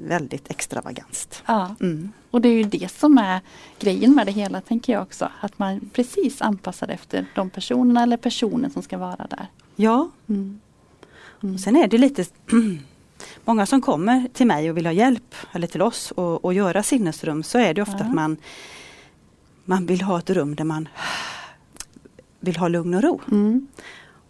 väldigt 0.00 0.50
extravagant. 0.50 1.42
ja. 1.46 1.74
Mm. 1.80 2.12
Och 2.30 2.40
det 2.40 2.48
är 2.48 2.52
ju 2.52 2.62
det 2.64 2.90
som 2.92 3.18
är 3.18 3.40
grejen 3.78 4.14
med 4.14 4.26
det 4.26 4.32
hela 4.32 4.60
tänker 4.60 4.92
jag 4.92 5.02
också. 5.02 5.28
Att 5.40 5.58
man 5.58 5.80
precis 5.92 6.42
anpassar 6.42 6.88
efter 6.88 7.26
de 7.34 7.50
personerna 7.50 8.02
eller 8.02 8.16
personen 8.16 8.70
som 8.70 8.82
ska 8.82 8.98
vara 8.98 9.26
där. 9.30 9.46
Ja, 9.76 10.10
Mm. 10.28 10.60
Mm. 11.42 11.58
Sen 11.58 11.76
är 11.76 11.88
det 11.88 11.98
lite 11.98 12.24
Många 13.44 13.66
som 13.66 13.80
kommer 13.82 14.28
till 14.32 14.46
mig 14.46 14.70
och 14.70 14.76
vill 14.76 14.86
ha 14.86 14.92
hjälp 14.92 15.34
eller 15.52 15.66
till 15.66 15.82
oss 15.82 16.10
och, 16.10 16.44
och 16.44 16.54
göra 16.54 16.82
sinnesrum 16.82 17.42
så 17.42 17.58
är 17.58 17.74
det 17.74 17.82
ofta 17.82 17.98
Ja. 17.98 18.04
att 18.04 18.14
man 18.14 18.36
Man 19.64 19.86
vill 19.86 20.02
ha 20.02 20.18
ett 20.18 20.30
rum 20.30 20.54
där 20.56 20.64
man 20.64 20.88
vill 22.40 22.56
ha 22.56 22.68
lugn 22.68 22.94
och 22.94 23.02
ro. 23.02 23.20
Mm. 23.30 23.66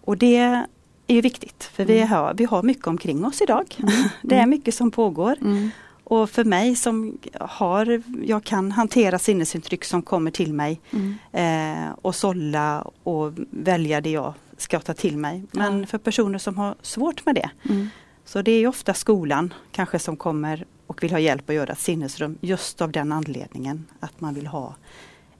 Och 0.05 0.17
det 0.19 0.67
är 1.11 1.15
ju 1.15 1.21
viktigt 1.21 1.65
för 1.65 1.85
vi, 1.85 2.01
har, 2.01 2.35
vi 2.35 2.45
har 2.45 2.63
mycket 2.63 2.87
omkring 2.87 3.25
oss 3.25 3.41
idag. 3.43 3.77
Det 4.23 4.35
är 4.37 4.47
mycket 4.47 4.75
som 4.75 4.91
pågår. 4.91 5.37
Mm. 5.41 5.71
Och 6.05 6.31
för 6.31 6.45
mig 6.45 6.77
som 6.77 7.19
har, 7.41 8.03
jag 8.25 8.45
kan 8.45 8.73
hantera 8.73 9.19
sinnesintryck 9.19 9.85
som 9.85 10.03
kommer 10.03 10.31
till 10.31 10.53
mig 10.55 10.81
Mm. 10.93 11.15
eh, 11.33 11.95
och 12.03 12.15
sålla 12.15 12.91
och 13.03 13.33
välja 13.51 14.01
det 14.01 14.11
jag 14.11 14.35
ska 14.57 14.81
ta 14.81 14.95
till 14.95 15.17
mig. 15.19 15.43
Men 15.53 15.81
Ja. 15.81 15.87
för 15.87 15.99
personer 15.99 16.39
som 16.39 16.59
har 16.59 16.75
svårt 16.83 17.27
med 17.27 17.35
det 17.35 17.51
Mm. 17.71 17.89
så 18.25 18.43
det 18.43 18.53
är 18.53 18.67
ofta 18.67 18.95
skolan 18.95 19.55
kanske 19.73 19.99
som 19.99 20.17
kommer 20.17 20.65
och 20.87 21.03
vill 21.03 21.11
ha 21.11 21.19
hjälp 21.19 21.49
att 21.51 21.55
göra 21.57 21.73
ett 21.73 21.79
sinnesrum 21.79 22.39
just 22.41 22.81
av 22.81 22.93
den 22.93 23.13
anledningen 23.13 23.87
att 24.01 24.21
man 24.21 24.35
vill 24.35 24.47
ha 24.47 24.75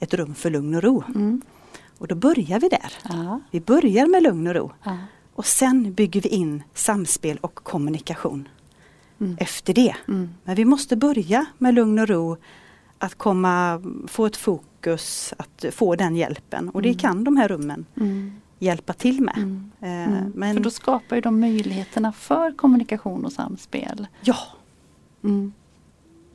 ett 0.01 0.15
rum 0.15 0.35
för 0.35 0.51
lugn 0.51 0.75
och 0.75 0.83
ro. 0.83 1.03
Mm. 1.09 1.43
Och 1.99 2.09
då 2.09 2.15
börjar 2.15 2.61
vi 2.61 2.69
där. 2.69 2.93
Ja. 3.09 3.41
Vi 3.51 3.61
börjar 3.61 4.07
med 4.07 4.23
lugn 4.23 4.47
och 4.47 4.55
ro 4.55 4.73
Ja. 4.85 4.97
Och 5.41 5.47
sen 5.47 5.93
bygger 5.93 6.21
vi 6.21 6.29
in 6.29 6.63
samspel 6.75 7.39
och 7.41 7.55
kommunikation 7.55 8.49
Mm. 9.21 9.37
efter 9.41 9.75
det. 9.75 9.95
Mm. 10.09 10.29
Men 10.45 10.55
vi 10.55 10.65
måste 10.65 10.97
börja 10.97 11.47
med 11.59 11.75
lugn 11.75 11.99
och 11.99 12.09
ro, 12.09 12.37
att 12.99 13.15
komma, 13.15 13.83
få 14.09 14.27
ett 14.27 14.37
fokus, 14.37 15.35
att 15.37 15.65
få 15.75 15.95
den 15.97 16.17
hjälpen. 16.17 16.69
Och 16.69 16.83
det 16.83 16.89
Mm. 16.89 16.99
kan 16.99 17.25
de 17.25 17.37
här 17.37 17.49
rummen 17.49 17.85
Mm. 17.97 18.33
hjälpa 18.59 18.93
till 18.93 19.21
med. 19.21 19.37
Mm. 19.37 19.71
Eh, 19.81 20.09
Mm. 20.13 20.33
Men 20.37 20.57
För 20.57 20.63
då 20.65 20.71
skapar 20.71 21.17
ju 21.17 21.23
de 21.23 21.41
möjligheterna 21.41 22.13
för 22.13 22.53
kommunikation 22.53 23.25
och 23.25 23.33
samspel. 23.33 24.07
ja, 24.21 24.37
Mm. 25.25 25.53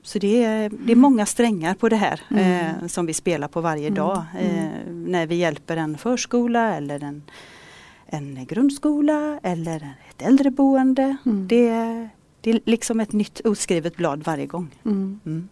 så 0.04 0.20
det 0.20 0.44
är, 0.44 0.70
det 0.86 0.92
är 0.92 0.96
många 0.96 1.26
strängar 1.26 1.74
på 1.76 1.90
det 1.90 1.96
här 1.96 2.22
Mm. 2.30 2.76
eh, 2.82 2.88
som 2.88 3.06
vi 3.06 3.14
spelar 3.14 3.48
på 3.48 3.62
varje 3.62 3.88
Mm. 3.88 3.96
dag. 3.98 4.24
Mm. 4.40 4.56
Eh, 4.56 4.94
när 5.12 5.28
vi 5.28 5.36
hjälper 5.36 5.78
en 5.78 5.98
förskola 5.98 6.76
eller 6.76 7.04
en, 7.04 7.24
en 8.08 8.46
grundskola 8.46 9.40
eller 9.44 9.94
ett 10.10 10.22
äldreboende. 10.22 11.18
Mm. 11.26 11.48
Det, 11.48 11.68
är- 11.70 12.10
det 12.42 12.50
är 12.52 12.60
liksom 12.66 13.00
ett 13.00 13.12
nytt 13.14 13.40
oskrivet 13.46 13.96
blad 13.96 14.24
varje 14.24 14.46
gång. 14.46 14.70
Mm. 14.86 15.20
Mm. 15.26 15.50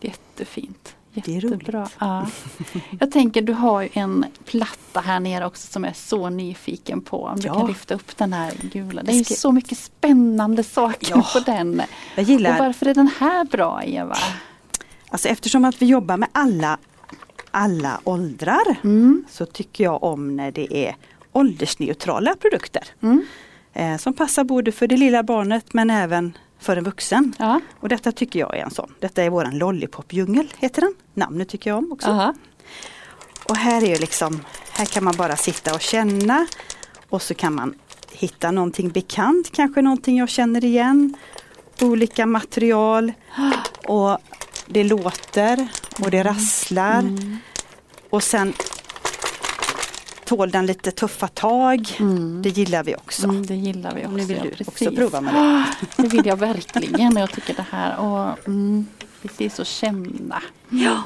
Jättefint. 0.00 0.96
Det 1.14 1.36
är 1.36 1.40
roligt. 1.40 1.52
Jättebra. 1.52 1.88
Ja. 1.98 2.26
Jag 3.00 3.12
tänker 3.12 3.42
du 3.42 3.52
har 3.52 3.82
ju 3.82 3.88
en 3.92 4.24
platta 4.44 5.00
här 5.00 5.20
nere 5.20 5.46
också 5.46 5.66
som 5.72 5.84
jag 5.84 5.90
är 5.90 5.94
så 5.94 6.28
nyfiken 6.30 7.00
på. 7.00 7.24
Om 7.24 7.40
du 7.40 7.46
Ja. 7.46 7.54
kan 7.54 7.66
lyfta 7.66 7.94
upp 7.94 8.16
den 8.16 8.32
här 8.32 8.52
gula. 8.72 9.02
Det 9.02 9.12
är 9.12 9.24
Ska- 9.24 9.34
så 9.34 9.52
mycket 9.52 9.78
spännande 9.78 10.62
saker 10.64 11.10
Ja. 11.10 11.26
på 11.32 11.40
den. 11.40 11.82
Jag 12.16 12.22
Och 12.24 12.30
gillar 12.30 12.58
varför 12.58 12.86
är 12.86 12.94
den 12.94 13.10
här 13.18 13.44
bra 13.44 13.82
Eva? 13.84 14.16
Alltså 15.08 15.28
eftersom 15.28 15.64
att 15.64 15.82
vi 15.82 15.86
jobbar 15.86 16.16
med 16.16 16.28
alla, 16.32 16.78
alla 17.50 18.00
åldrar 18.04 18.76
Mm. 18.84 19.24
så 19.30 19.46
tycker 19.46 19.84
jag 19.84 20.02
om 20.02 20.36
när 20.36 20.52
det 20.52 20.76
är 20.88 20.96
åldersneutrala 21.32 22.34
produkter. 22.36 22.84
Mm. 23.02 23.24
Eh, 23.72 23.96
som 23.96 24.12
passar 24.14 24.44
både 24.44 24.72
för 24.72 24.86
det 24.86 24.96
lilla 24.96 25.22
barnet 25.22 25.74
men 25.74 25.90
även 25.90 26.36
för 26.60 26.76
en 26.76 26.84
vuxen. 26.84 27.34
Ja. 27.38 27.60
Och 27.80 27.88
detta 27.88 28.12
tycker 28.12 28.40
jag 28.40 28.56
är 28.58 28.62
en 28.62 28.70
sån. 28.70 28.94
Detta 29.00 29.22
är 29.22 29.30
våran 29.30 29.58
Lollipop-djungel 29.58 30.52
heter 30.58 30.80
den. 30.82 30.94
Namnet 31.14 31.48
tycker 31.48 31.70
jag 31.70 31.78
om 31.78 31.92
också. 31.92 32.10
Aha. 32.10 32.34
Och 33.48 33.56
här 33.56 33.82
är 33.82 33.86
ju 33.86 33.96
liksom, 33.96 34.40
här 34.72 34.84
kan 34.84 35.04
man 35.04 35.16
bara 35.16 35.36
sitta 35.36 35.74
och 35.74 35.80
känna 35.80 36.46
och 37.08 37.22
så 37.22 37.34
kan 37.34 37.54
man 37.54 37.74
hitta 38.12 38.50
någonting 38.50 38.88
bekant, 38.90 39.52
kanske 39.52 39.82
någonting 39.82 40.18
jag 40.18 40.28
känner 40.28 40.64
igen. 40.64 41.14
Olika 41.80 42.26
material 42.26 43.12
och 43.86 44.18
det 44.66 44.84
låter 44.84 45.68
och 45.98 46.10
det 46.10 46.22
rasslar 46.22 46.98
Mm. 47.00 47.38
och 48.10 48.22
sen 48.22 48.52
tål 50.36 50.50
den 50.50 50.66
lite 50.66 50.90
tuffa 50.90 51.28
tag. 51.28 51.96
Mm. 52.00 52.42
Det 52.42 52.48
gillar 52.48 52.84
vi 52.84 52.94
också. 52.94 53.24
Mm, 53.24 53.46
det 53.46 53.54
gillar 53.54 53.94
vi 53.94 54.00
också. 54.00 54.16
Nu 54.16 54.24
vill 54.24 54.36
ja, 54.36 54.42
du 54.42 54.50
precis. 54.50 54.68
också 54.68 54.90
prova 54.90 55.20
med 55.20 55.34
det. 55.34 56.02
Det 56.02 56.08
vill 56.08 56.26
jag 56.26 56.36
verkligen. 56.36 57.16
Jag 57.16 57.32
tycker 57.32 57.54
det 57.54 57.66
här 57.70 57.98
och, 57.98 58.48
mm, 58.48 58.86
precis 59.22 59.60
att 59.60 59.66
känna. 59.66 60.42
Ja. 60.68 61.02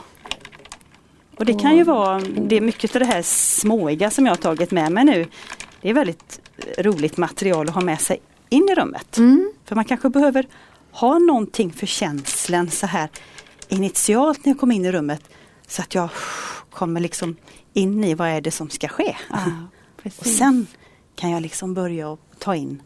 Och 1.36 1.44
det 1.44 1.54
kan 1.54 1.76
ju 1.76 1.84
vara, 1.84 2.20
det 2.20 2.56
är 2.56 2.60
mycket 2.60 2.96
av 2.96 3.00
det 3.00 3.06
här 3.06 3.22
småiga 3.22 4.10
som 4.10 4.26
jag 4.26 4.32
har 4.32 4.36
tagit 4.36 4.70
med 4.70 4.92
mig 4.92 5.04
nu. 5.04 5.26
Det 5.80 5.90
är 5.90 5.94
väldigt 5.94 6.40
roligt 6.78 7.16
material 7.16 7.68
att 7.68 7.74
ha 7.74 7.80
med 7.80 8.00
sig 8.00 8.18
in 8.48 8.68
i 8.68 8.74
rummet. 8.74 9.16
Mm. 9.16 9.52
För 9.64 9.74
man 9.74 9.84
kanske 9.84 10.08
behöver 10.08 10.46
ha 10.90 11.18
någonting 11.18 11.72
för 11.72 11.86
känslan 11.86 12.70
så 12.70 12.86
här 12.86 13.08
initialt 13.68 14.44
när 14.44 14.52
jag 14.52 14.60
kommer 14.60 14.74
in 14.74 14.84
i 14.84 14.92
rummet. 14.92 15.22
Så 15.66 15.82
att 15.82 15.94
jag 15.94 16.08
kommer 16.70 17.00
liksom 17.00 17.36
in 17.76 18.04
i 18.04 18.14
vad 18.14 18.28
är 18.28 18.40
det 18.40 18.50
som 18.50 18.70
ska 18.70 18.88
ske. 18.88 19.16
Ja. 19.30 19.44
Och 20.18 20.26
sen 20.26 20.66
kan 21.14 21.30
jag 21.30 21.42
liksom 21.42 21.74
börja 21.74 22.12
att 22.12 22.20
ta 22.38 22.54
in 22.54 22.82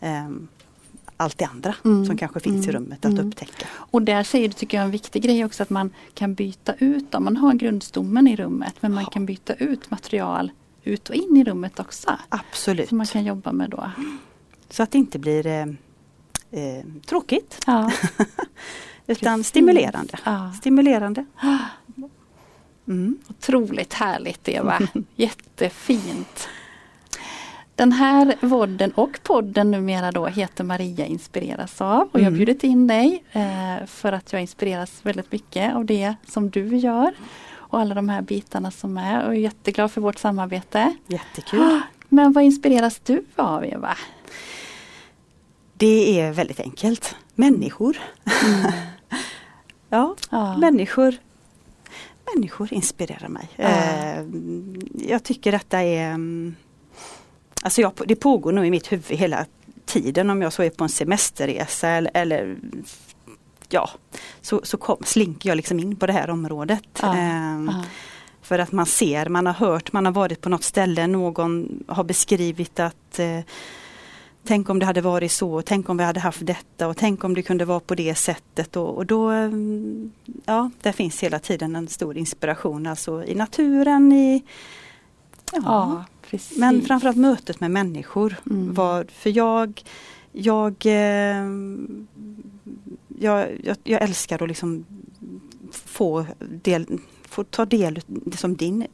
ehm, 0.00 0.48
allt 1.16 1.38
det 1.38 1.44
andra 1.44 1.74
Mm, 1.84 2.06
som 2.06 2.16
kanske 2.16 2.40
finns 2.40 2.66
i 2.66 2.70
mm, 2.70 2.82
rummet 2.82 3.04
att 3.04 3.12
mm. 3.12 3.26
upptäcka. 3.28 3.66
Och 3.74 4.02
där 4.02 4.22
säger 4.22 4.48
du, 4.48 4.54
tycker 4.54 4.76
jag, 4.76 4.84
en 4.84 4.90
viktig 4.90 5.22
grej 5.22 5.44
också 5.44 5.62
att 5.62 5.70
man 5.70 5.90
kan 6.14 6.34
byta 6.34 6.74
ut, 6.78 7.14
om 7.14 7.24
man 7.24 7.36
har 7.36 7.54
grundstommen 7.54 8.28
i 8.28 8.36
rummet, 8.36 8.74
men 8.80 8.94
man 8.94 9.04
Ja. 9.04 9.10
kan 9.10 9.26
byta 9.26 9.54
ut 9.54 9.90
material 9.90 10.50
ut 10.84 11.08
och 11.08 11.14
in 11.14 11.36
i 11.36 11.44
rummet 11.44 11.80
också. 11.80 12.16
Absolut. 12.28 12.88
Som 12.88 12.98
man 12.98 13.06
kan 13.06 13.24
jobba 13.24 13.52
med 13.52 13.70
då. 13.70 13.90
Så 14.70 14.82
att 14.82 14.90
det 14.90 14.98
inte 14.98 15.18
blir 15.18 15.46
eh, 15.46 15.62
eh, 16.50 16.84
tråkigt 17.06 17.62
Ja. 17.66 17.92
utan 19.06 19.38
Precis. 19.38 19.48
stimulerande. 19.48 20.18
Ja. 20.24 20.52
Stimulerande. 20.58 21.26
Mm. 22.88 23.18
Otroligt 23.28 23.92
härligt 23.92 24.48
Eva. 24.48 24.78
Jättefint. 25.16 26.48
Den 27.74 27.92
här 27.92 28.34
vodden 28.40 28.90
och 28.92 29.18
podden 29.22 29.70
numera 29.70 30.12
då 30.12 30.26
heter 30.26 30.64
Maria 30.64 31.06
inspireras 31.06 31.80
av 31.80 32.00
och 32.12 32.20
jag 32.20 32.24
har 32.24 32.28
Mm. 32.28 32.34
bjudit 32.34 32.64
in 32.64 32.86
dig 32.86 33.24
eh, 33.32 33.86
för 33.86 34.12
att 34.12 34.32
jag 34.32 34.42
inspireras 34.42 35.00
väldigt 35.02 35.32
mycket 35.32 35.74
av 35.74 35.84
det 35.84 36.14
som 36.26 36.50
du 36.50 36.76
gör. 36.76 37.12
Och 37.68 37.80
alla 37.80 37.94
de 37.94 38.08
här 38.08 38.22
bitarna 38.22 38.70
som 38.70 38.98
är 38.98 39.18
och 39.22 39.26
jag 39.28 39.36
är 39.36 39.40
jätteglad 39.40 39.90
för 39.92 40.00
vårt 40.00 40.18
samarbete. 40.18 40.96
Jättekul. 41.06 41.80
Men 42.08 42.32
vad 42.32 42.44
inspireras 42.44 42.98
du 43.04 43.24
av 43.36 43.64
Eva? 43.64 43.96
Det 45.74 46.20
är 46.20 46.32
väldigt 46.32 46.60
enkelt. 46.60 47.16
Människor. 47.34 47.96
ja, 49.88 50.14
Ja. 50.30 50.56
människor. 50.56 51.14
Människor 52.34 52.72
inspirerar 52.72 53.28
mig. 53.28 53.48
Eh, 53.56 54.24
jag 55.08 55.22
tycker 55.24 55.52
detta 55.52 55.82
är 55.82 56.10
mm, 56.10 56.54
Alltså 57.62 57.80
jag, 57.80 57.92
det 58.06 58.16
pågår 58.16 58.52
nog 58.52 58.66
i 58.66 58.70
mitt 58.70 58.92
huvud 58.92 59.18
hela 59.18 59.46
tiden 59.84 60.30
om 60.30 60.42
jag 60.42 60.52
så 60.52 60.62
är 60.62 60.70
på 60.70 60.84
en 60.84 60.90
semesterresa 60.90 61.88
eller, 61.88 62.10
eller 62.14 62.56
ja, 63.68 63.90
så, 64.40 64.60
så 64.64 64.76
kom, 64.76 64.96
slinker 65.04 65.48
jag 65.48 65.56
liksom 65.56 65.80
in 65.80 65.96
på 65.96 66.06
det 66.06 66.12
här 66.12 66.30
området. 66.30 66.82
Ja. 67.02 67.84
För 68.42 68.58
att 68.58 68.72
man 68.72 68.86
ser, 68.86 69.28
man 69.28 69.46
har 69.46 69.52
hört, 69.52 69.92
man 69.92 70.06
har 70.06 70.12
varit 70.12 70.40
på 70.40 70.48
något 70.48 70.62
ställe, 70.62 71.06
någon 71.06 71.84
har 71.88 72.04
beskrivit 72.04 72.80
att 72.80 73.18
eh, 73.18 73.40
Tänk 74.46 74.70
om 74.70 74.78
det 74.78 74.86
hade 74.86 75.00
varit 75.00 75.32
så, 75.32 75.62
tänk 75.62 75.88
om 75.88 75.96
vi 75.96 76.04
hade 76.04 76.20
haft 76.20 76.46
detta 76.46 76.88
och 76.88 76.96
tänk 76.96 77.24
om 77.24 77.34
det 77.34 77.42
kunde 77.42 77.64
vara 77.64 77.80
på 77.80 77.94
det 77.94 78.14
sättet. 78.14 78.76
Och, 78.76 78.96
och 78.96 79.06
då, 79.06 79.28
mm, 79.28 80.12
ja, 80.44 80.70
där 80.82 80.92
finns 80.92 81.22
hela 81.22 81.38
tiden 81.38 81.76
en 81.76 81.88
stor 81.88 82.16
inspiration, 82.16 82.86
alltså 82.86 83.24
i 83.24 83.34
naturen, 83.34 84.12
i 84.12 84.44
ja, 85.52 85.60
ja, 85.64 86.04
precis. 86.30 86.58
men 86.58 86.82
framförallt 86.82 87.16
mötet 87.16 87.60
med 87.60 87.70
människor. 87.70 88.36
Mm. 88.50 88.74
Vad, 88.74 89.10
för 89.10 89.30
jag, 89.30 89.82
jag, 90.32 90.74
eh, 90.86 91.46
jag, 93.18 93.60
jag, 93.62 93.76
jag 93.84 94.02
älskar 94.02 94.42
att 94.42 94.48
liksom 94.48 94.84
få, 95.72 96.26
del, 96.40 96.86
få 97.28 97.44
ta 97.44 97.64
del, 97.64 98.00
som 98.36 98.56
din, 98.56 98.86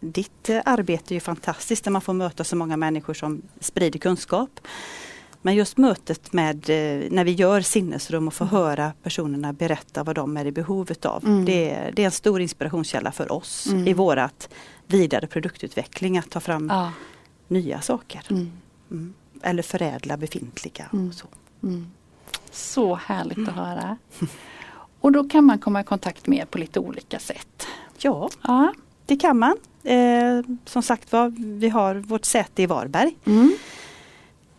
ditt 0.00 0.48
eh, 0.48 0.60
arbete 0.64 1.16
är 1.16 1.20
fantastiskt 1.20 1.84
där 1.84 1.90
man 1.90 2.02
får 2.02 2.12
möta 2.12 2.44
så 2.44 2.56
många 2.56 2.76
människor 2.76 3.14
som 3.14 3.42
sprider 3.60 3.98
kunskap. 3.98 4.60
Men 5.42 5.54
just 5.54 5.76
mötet 5.76 6.32
med 6.32 6.56
eh, 6.70 7.10
när 7.10 7.24
vi 7.24 7.32
gör 7.32 7.60
sinnesrum 7.60 8.26
och 8.28 8.34
får 8.34 8.44
höra 8.44 8.92
personerna 9.02 9.52
berätta 9.52 10.04
vad 10.04 10.14
de 10.14 10.36
är 10.36 10.44
i 10.44 10.52
behovet 10.52 11.04
av. 11.04 11.24
Mm. 11.24 11.44
Det, 11.44 11.70
är- 11.70 11.92
det 11.92 12.02
är 12.02 12.06
en 12.06 12.12
stor 12.12 12.40
inspirationskälla 12.40 13.12
för 13.12 13.32
oss 13.32 13.66
Mm. 13.66 13.88
i 13.88 13.92
vårat 13.92 14.48
vidare 14.86 15.26
produktutveckling 15.26 16.18
att 16.18 16.30
ta 16.30 16.40
fram 16.40 16.68
Ja. 16.70 16.92
nya 17.48 17.80
saker. 17.80 18.26
Mm. 18.30 18.50
Mm. 18.90 19.14
Eller 19.42 19.62
förädla 19.62 20.16
befintliga. 20.16 20.86
Mm. 20.92 21.08
Och 21.08 21.14
så. 21.14 21.26
Mm. 21.62 21.90
Så 22.50 22.94
härligt 22.94 23.48
att 23.48 23.54
höra. 23.54 23.96
Och 25.00 25.12
då 25.12 25.24
kan 25.28 25.44
man 25.44 25.58
komma 25.58 25.80
i 25.80 25.84
kontakt 25.84 26.26
med 26.26 26.38
er 26.38 26.44
på 26.44 26.58
lite 26.58 26.80
olika 26.80 27.18
sätt. 27.18 27.66
Ja, 27.98 28.30
Ja. 28.42 28.72
Det 29.08 29.16
kan 29.16 29.38
man. 29.38 29.56
Eh, 29.84 30.40
som 30.64 30.82
sagt 30.82 31.12
var, 31.12 31.32
vi 31.58 31.68
har 31.68 31.94
vårt 31.94 32.24
säte 32.24 32.62
i 32.62 32.66
Varberg. 32.66 33.16
Mm. 33.24 33.52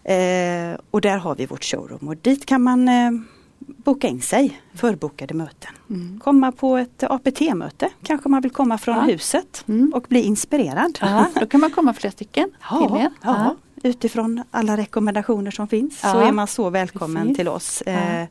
Eh, 0.03 0.79
och 0.91 1.01
där 1.01 1.17
har 1.17 1.35
vi 1.35 1.45
vårt 1.45 1.63
showroom 1.63 2.07
och 2.07 2.15
dit 2.17 2.45
kan 2.45 2.61
man 2.63 2.87
eh, 2.87 3.11
boka 3.59 4.07
in 4.07 4.21
sig, 4.21 4.61
förbokade 4.75 5.33
möten. 5.33 5.71
Mm. 5.89 6.19
Komma 6.23 6.51
på 6.51 6.77
ett 6.77 7.03
APT-möte, 7.03 7.89
kanske 8.03 8.29
man 8.29 8.41
vill 8.41 8.51
komma 8.51 8.77
från 8.77 8.95
Ja. 8.95 9.01
huset 9.01 9.63
Mm. 9.67 9.91
och 9.95 10.05
bli 10.09 10.21
inspirerad. 10.21 10.97
Ja, 11.01 11.25
då 11.39 11.45
kan 11.45 11.59
man 11.61 11.71
komma 11.71 11.93
flera 11.93 12.11
stycken 12.11 12.45
till 12.49 12.57
Ja, 12.69 12.99
er. 12.99 13.09
ja. 13.23 13.55
utifrån 13.83 14.43
alla 14.51 14.77
rekommendationer 14.77 15.51
som 15.51 15.67
finns 15.67 15.99
så 15.99 16.17
är 16.19 16.31
man 16.31 16.47
så 16.47 16.69
välkommen 16.69 17.21
precis. 17.23 17.37
till 17.37 17.47
oss. 17.47 17.81
Eh, 17.81 18.25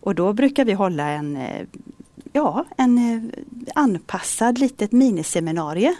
och 0.00 0.14
då 0.14 0.32
brukar 0.32 0.64
vi 0.64 0.72
hålla 0.72 1.08
en, 1.08 1.36
eh, 1.36 1.66
ja, 2.32 2.64
en 2.76 2.98
eh, 2.98 3.22
anpassad 3.74 4.58
litet 4.58 4.92
miniseminarie 4.92 5.94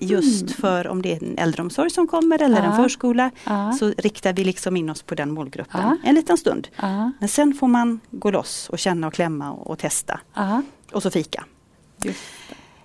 just 0.00 0.42
Mm. 0.42 0.54
för 0.54 0.88
om 0.88 1.02
det 1.02 1.12
är 1.12 1.24
en 1.24 1.38
äldreomsorg 1.38 1.90
som 1.90 2.06
kommer 2.06 2.42
eller 2.42 2.58
en 2.62 2.64
Ja. 2.70 2.76
förskola 2.76 3.30
Ja. 3.44 3.72
så 3.72 3.88
riktar 3.98 4.32
vi 4.32 4.44
liksom 4.44 4.76
in 4.76 4.90
oss 4.90 5.02
på 5.02 5.14
den 5.14 5.30
målgruppen 5.30 5.80
Ja. 5.82 5.96
en 6.04 6.14
liten 6.14 6.36
stund. 6.38 6.68
Men 7.20 7.28
sen 7.28 7.54
får 7.54 7.66
man 7.68 8.00
gå 8.10 8.30
loss 8.30 8.68
och 8.68 8.78
känna 8.78 9.06
och 9.06 9.12
klämma 9.14 9.52
och, 9.52 9.70
och 9.70 9.78
testa 9.78 10.20
och 10.92 11.02
så 11.02 11.10
fika. 11.10 11.44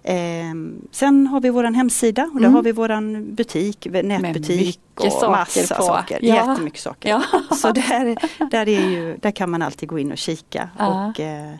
Ehm, 0.04 0.82
sen 0.92 1.28
har 1.28 1.42
vi 1.42 1.50
våran 1.50 1.76
hemsida 1.76 2.24
och 2.24 2.32
där 2.34 2.40
Mm. 2.40 2.54
har 2.54 2.62
vi 2.64 2.72
våran 2.72 3.36
butik, 3.36 3.88
nätbutik 4.04 4.80
och 4.96 5.12
saker 5.12 5.28
massa 5.62 5.76
på. 5.76 5.84
saker. 5.84 6.20
Ja. 6.22 6.36
Jättemycket 6.50 6.80
saker. 6.82 7.10
Ja. 7.10 7.22
Så 7.56 7.72
där, 7.72 8.16
där, 8.52 8.70
är 8.70 8.90
ju, 8.90 9.18
där 9.22 9.32
kan 9.32 9.50
man 9.52 9.62
alltid 9.62 9.90
gå 9.90 10.00
in 10.00 10.12
och 10.12 10.18
kika. 10.18 10.70
Ja. 10.80 11.10
Och, 11.10 11.20
eh, 11.20 11.54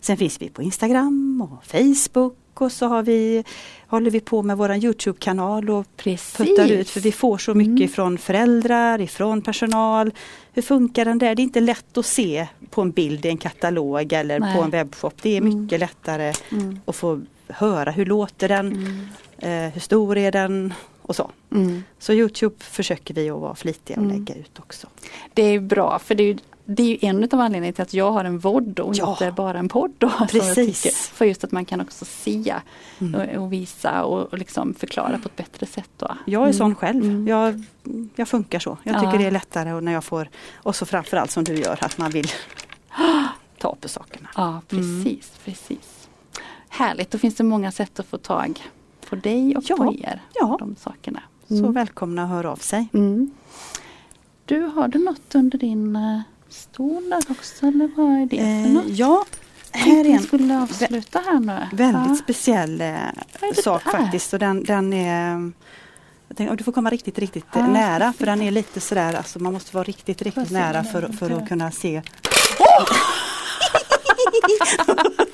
sen 0.00 0.16
finns 0.16 0.42
vi 0.42 0.48
på 0.48 0.62
Instagram 0.62 1.48
och 1.52 1.64
Facebook 1.66 2.36
och 2.54 2.72
så 2.72 2.86
har 2.86 3.02
vi, 3.02 3.44
håller 3.86 4.10
vi 4.10 4.20
på 4.20 4.42
med 4.42 4.56
våran 4.56 4.82
Youtube-kanal 4.84 5.70
och 5.70 5.86
Precis. 5.96 6.36
puttar 6.36 6.70
ut 6.70 6.90
för 6.90 7.00
vi 7.00 7.12
får 7.12 7.38
så 7.38 7.54
mycket 7.54 7.70
Mm. 7.70 7.82
ifrån 7.82 8.18
föräldrar, 8.18 9.00
ifrån 9.00 9.42
personal. 9.42 10.10
Hur 10.52 10.62
funkar 10.62 11.04
den 11.04 11.18
där? 11.18 11.34
Det 11.34 11.42
är 11.42 11.44
inte 11.44 11.60
lätt 11.60 11.98
att 11.98 12.06
se 12.06 12.46
på 12.70 12.82
en 12.82 12.90
bild 12.90 13.26
i 13.26 13.28
en 13.28 13.36
katalog 13.36 14.12
eller 14.12 14.40
Nej. 14.40 14.56
på 14.56 14.62
en 14.62 14.70
webbshop. 14.70 15.14
Det 15.22 15.36
är 15.36 15.40
Mm. 15.40 15.62
mycket 15.62 15.80
lättare 15.80 16.32
Mm. 16.52 16.80
att 16.84 16.96
få 16.96 17.20
höra 17.52 17.90
hur 17.90 18.06
låter 18.06 18.48
den, 18.48 18.66
Mm. 18.72 19.08
eh, 19.66 19.72
hur 19.72 19.80
stor 19.80 20.16
är 20.18 20.32
den 20.32 20.74
och 21.02 21.16
så. 21.16 21.30
Mm. 21.52 21.84
Så 21.98 22.12
Youtube 22.12 22.54
försöker 22.58 23.14
vi 23.14 23.30
att 23.30 23.40
vara 23.40 23.54
flitiga 23.54 23.96
och 23.96 24.04
Mm. 24.04 24.16
lägga 24.18 24.34
ut 24.34 24.58
också. 24.58 24.86
Det 25.34 25.42
är 25.42 25.60
bra 25.60 25.98
för 25.98 26.14
det 26.14 26.22
är 26.22 26.26
ju 26.26 26.38
det 26.64 26.82
är 26.82 26.86
ju 26.86 26.98
en 27.00 27.24
av 27.24 27.40
anledningarna 27.40 27.72
till 27.72 27.82
att 27.82 27.94
jag 27.94 28.12
har 28.12 28.24
en 28.24 28.38
vodd 28.38 28.80
och 28.80 28.94
Ja. 28.96 29.10
inte 29.10 29.32
bara 29.32 29.58
en 29.58 29.68
podd. 29.68 29.92
Då, 29.98 30.10
jag 30.18 30.28
Precis. 30.30 31.08
För 31.08 31.24
just 31.24 31.44
att 31.44 31.52
man 31.52 31.64
kan 31.64 31.80
också 31.80 32.04
se 32.04 32.54
Mm. 33.00 33.38
och, 33.42 33.52
visa 33.52 34.02
och, 34.04 34.38
liksom 34.38 34.74
förklara 34.74 35.18
på 35.18 35.28
ett 35.28 35.36
bättre 35.36 35.66
sätt. 35.66 35.90
Då. 35.96 36.16
Jag 36.26 36.40
är 36.40 36.46
Mm. 36.46 36.52
sån 36.58 36.74
själv. 36.74 37.04
Mm. 37.04 37.28
Jag, 37.28 37.64
jag 38.16 38.28
funkar 38.28 38.58
så. 38.58 38.78
Jag 38.82 38.94
tycker 39.00 39.12
Ja. 39.12 39.18
det 39.18 39.26
är 39.26 39.30
lättare 39.30 39.80
när 39.80 39.92
jag 39.92 40.04
får, 40.04 40.28
och 40.54 40.76
så 40.76 40.86
framförallt 40.86 41.30
som 41.30 41.44
du 41.44 41.54
gör, 41.54 41.78
att 41.80 41.98
man 41.98 42.10
vill 42.10 42.28
ta 43.58 43.74
på 43.80 43.88
sakerna. 43.88 44.28
Ja 44.36 44.48
Mm. 44.48 44.62
precis, 45.04 45.32
precis. 45.44 46.01
Härligt, 46.74 47.10
då 47.10 47.18
finns 47.18 47.34
det 47.34 47.44
många 47.44 47.72
sätt 47.72 48.00
att 48.00 48.06
få 48.06 48.18
tag 48.18 48.62
på 49.08 49.16
dig 49.16 49.56
och 49.56 49.64
Ja. 49.66 49.76
på 49.76 49.94
er. 49.94 50.22
Ja. 50.34 50.56
De 50.60 50.76
sakerna. 50.76 51.22
Så 51.48 51.54
Mm. 51.54 51.72
välkomna 51.72 52.22
att 52.24 52.28
höra 52.30 52.50
av 52.52 52.56
sig. 52.56 52.88
Mm. 52.94 53.30
Du, 54.44 54.60
har 54.62 54.88
du 54.88 54.98
något 54.98 55.34
under 55.34 55.58
din 55.58 55.96
uh, 55.96 56.20
stol 56.48 57.10
där 57.10 57.22
också 57.30 57.66
eller 57.66 57.90
vad 57.96 58.06
är 58.06 58.26
det 58.26 58.36
för 58.36 58.44
Eh, 58.68 58.74
något? 58.74 58.84
ja, 58.88 59.24
här 59.70 60.04
är 60.04 60.10
en 60.10 60.22
skulle 60.22 60.62
avsluta 60.62 61.18
här 61.26 61.40
nu. 61.40 61.58
väldigt 61.72 62.08
Ja. 62.08 62.14
speciell 62.16 62.80
eh, 62.80 62.96
sak 63.64 63.82
faktiskt. 63.82 64.32
Och 64.32 64.38
den, 64.38 64.64
den 64.64 64.92
är 64.92 65.52
jag 66.28 66.36
tänkte, 66.36 66.56
du 66.56 66.64
får 66.64 66.72
komma 66.72 66.90
riktigt, 66.90 67.18
riktigt 67.18 67.44
eh, 67.56 67.60
Ja, 67.60 67.66
nära 67.66 68.12
för 68.12 68.26
den 68.26 68.42
är 68.42 68.50
lite 68.50 68.80
sådär, 68.80 69.14
alltså 69.14 69.38
man 69.38 69.52
måste 69.52 69.74
vara 69.76 69.84
riktigt, 69.84 70.22
riktigt 70.22 70.50
nära 70.50 70.84
för, 70.84 71.08
för 71.18 71.30
att 71.30 71.48
kunna 71.48 71.70
se. 71.70 72.02
Men 72.58 72.86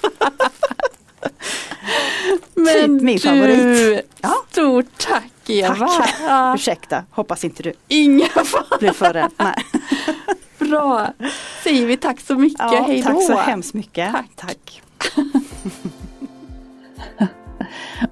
Typ 2.75 3.03
min 3.03 3.17
du, 3.17 3.19
favorit. 3.19 4.07
Ja. 4.21 4.35
stort 4.51 4.87
tack 4.99 5.33
Eva. 5.47 5.89
Tack. 5.89 6.15
Ja, 6.27 6.55
Ursäkta, 6.55 7.05
hoppas 7.11 7.45
inte 7.45 7.63
du 7.63 7.73
inga 7.89 8.27
fara. 8.27 8.65
blir 8.79 8.93
för 8.93 9.13
rädd. 9.13 9.31
Nej. 9.37 9.55
Bra. 10.59 11.13
Säger 11.65 11.87
vi 11.87 11.97
tack 11.97 12.21
så 12.21 12.35
mycket. 12.35 12.59
Ja, 12.59 12.85
Hej 12.87 13.03
tack 13.03 13.15
då. 13.15 13.21
så 13.21 13.37
hemskt 13.37 13.75
mycket. 13.75 14.13
Tack. 14.13 14.31
tack. 14.37 14.83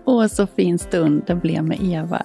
Och 0.04 0.30
så 0.30 0.46
fin 0.46 0.78
stund 0.78 1.22
det 1.26 1.34
blev 1.34 1.64
med 1.64 1.78
Eva. 1.82 2.22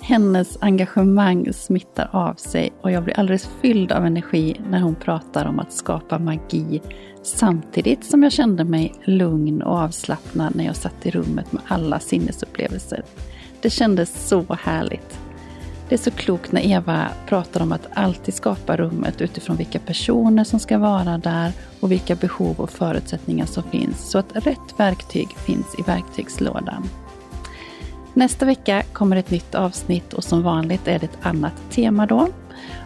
Hennes 0.00 0.58
engagemang 0.60 1.52
smittar 1.52 2.08
av 2.12 2.34
sig 2.34 2.72
och 2.80 2.90
jag 2.90 3.04
blir 3.04 3.18
alldeles 3.18 3.48
fylld 3.60 3.92
av 3.92 4.06
energi 4.06 4.60
när 4.70 4.80
hon 4.80 4.94
pratar 4.94 5.46
om 5.46 5.58
att 5.58 5.72
skapa 5.72 6.18
magi 6.18 6.82
samtidigt 7.22 8.04
som 8.04 8.22
jag 8.22 8.32
kände 8.32 8.64
mig 8.64 8.94
lugn 9.04 9.62
och 9.62 9.76
avslappnad 9.78 10.56
när 10.56 10.64
jag 10.64 10.76
satt 10.76 11.06
i 11.06 11.10
rummet 11.10 11.52
med 11.52 11.62
alla 11.68 12.00
sinnesupplevelser. 12.00 13.02
Det 13.60 13.70
kändes 13.70 14.28
så 14.28 14.56
härligt. 14.60 15.18
Det 15.88 15.94
är 15.94 15.98
så 15.98 16.10
klokt 16.10 16.52
när 16.52 16.66
Eva 16.66 17.08
pratar 17.28 17.62
om 17.62 17.72
att 17.72 17.88
alltid 17.94 18.34
skapa 18.34 18.76
rummet 18.76 19.20
utifrån 19.20 19.56
vilka 19.56 19.78
personer 19.78 20.44
som 20.44 20.60
ska 20.60 20.78
vara 20.78 21.18
där 21.18 21.52
och 21.80 21.92
vilka 21.92 22.14
behov 22.14 22.60
och 22.60 22.70
förutsättningar 22.70 23.46
som 23.46 23.62
finns 23.62 24.10
så 24.10 24.18
att 24.18 24.46
rätt 24.46 24.74
verktyg 24.76 25.28
finns 25.28 25.66
i 25.78 25.82
verktygslådan. 25.82 26.88
Nästa 28.14 28.46
vecka 28.46 28.82
kommer 28.92 29.16
ett 29.16 29.30
nytt 29.30 29.54
avsnitt 29.54 30.12
och 30.12 30.24
som 30.24 30.42
vanligt 30.42 30.88
är 30.88 30.98
det 30.98 31.06
ett 31.06 31.26
annat 31.26 31.70
tema 31.70 32.06
då. 32.06 32.28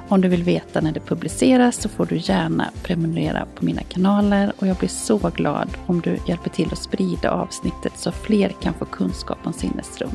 Om 0.09 0.21
du 0.21 0.29
vill 0.29 0.43
veta 0.43 0.81
när 0.81 0.93
det 0.93 1.01
publiceras 1.01 1.77
så 1.77 1.89
får 1.89 2.07
du 2.07 2.17
gärna 2.17 2.71
prenumerera 2.83 3.47
på 3.55 3.65
mina 3.65 3.83
kanaler 3.83 4.53
och 4.59 4.67
jag 4.67 4.77
blir 4.77 4.89
så 4.89 5.19
glad 5.19 5.69
om 5.87 6.01
du 6.01 6.19
hjälper 6.27 6.51
till 6.51 6.73
att 6.73 6.79
sprida 6.79 7.31
avsnittet 7.31 7.93
så 7.97 8.13
fler 8.13 8.49
kan 8.49 8.75
få 8.75 8.85
kunskap 8.85 9.39
om 9.45 9.53
sinnesrum. 9.53 10.11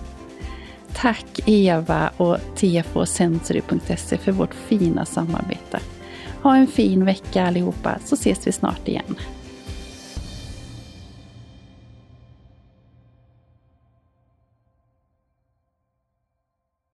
Tack 0.93 1.39
Eva 1.45 2.11
och 2.17 2.37
tfosensory.se 2.55 4.17
för 4.17 4.31
vårt 4.31 4.53
fina 4.53 5.05
samarbete. 5.05 5.79
Ha 6.41 6.55
en 6.55 6.67
fin 6.67 7.05
vecka 7.05 7.47
allihopa 7.47 7.99
så 8.05 8.15
ses 8.15 8.47
vi 8.47 8.51
snart 8.51 8.87
igen. 8.87 9.15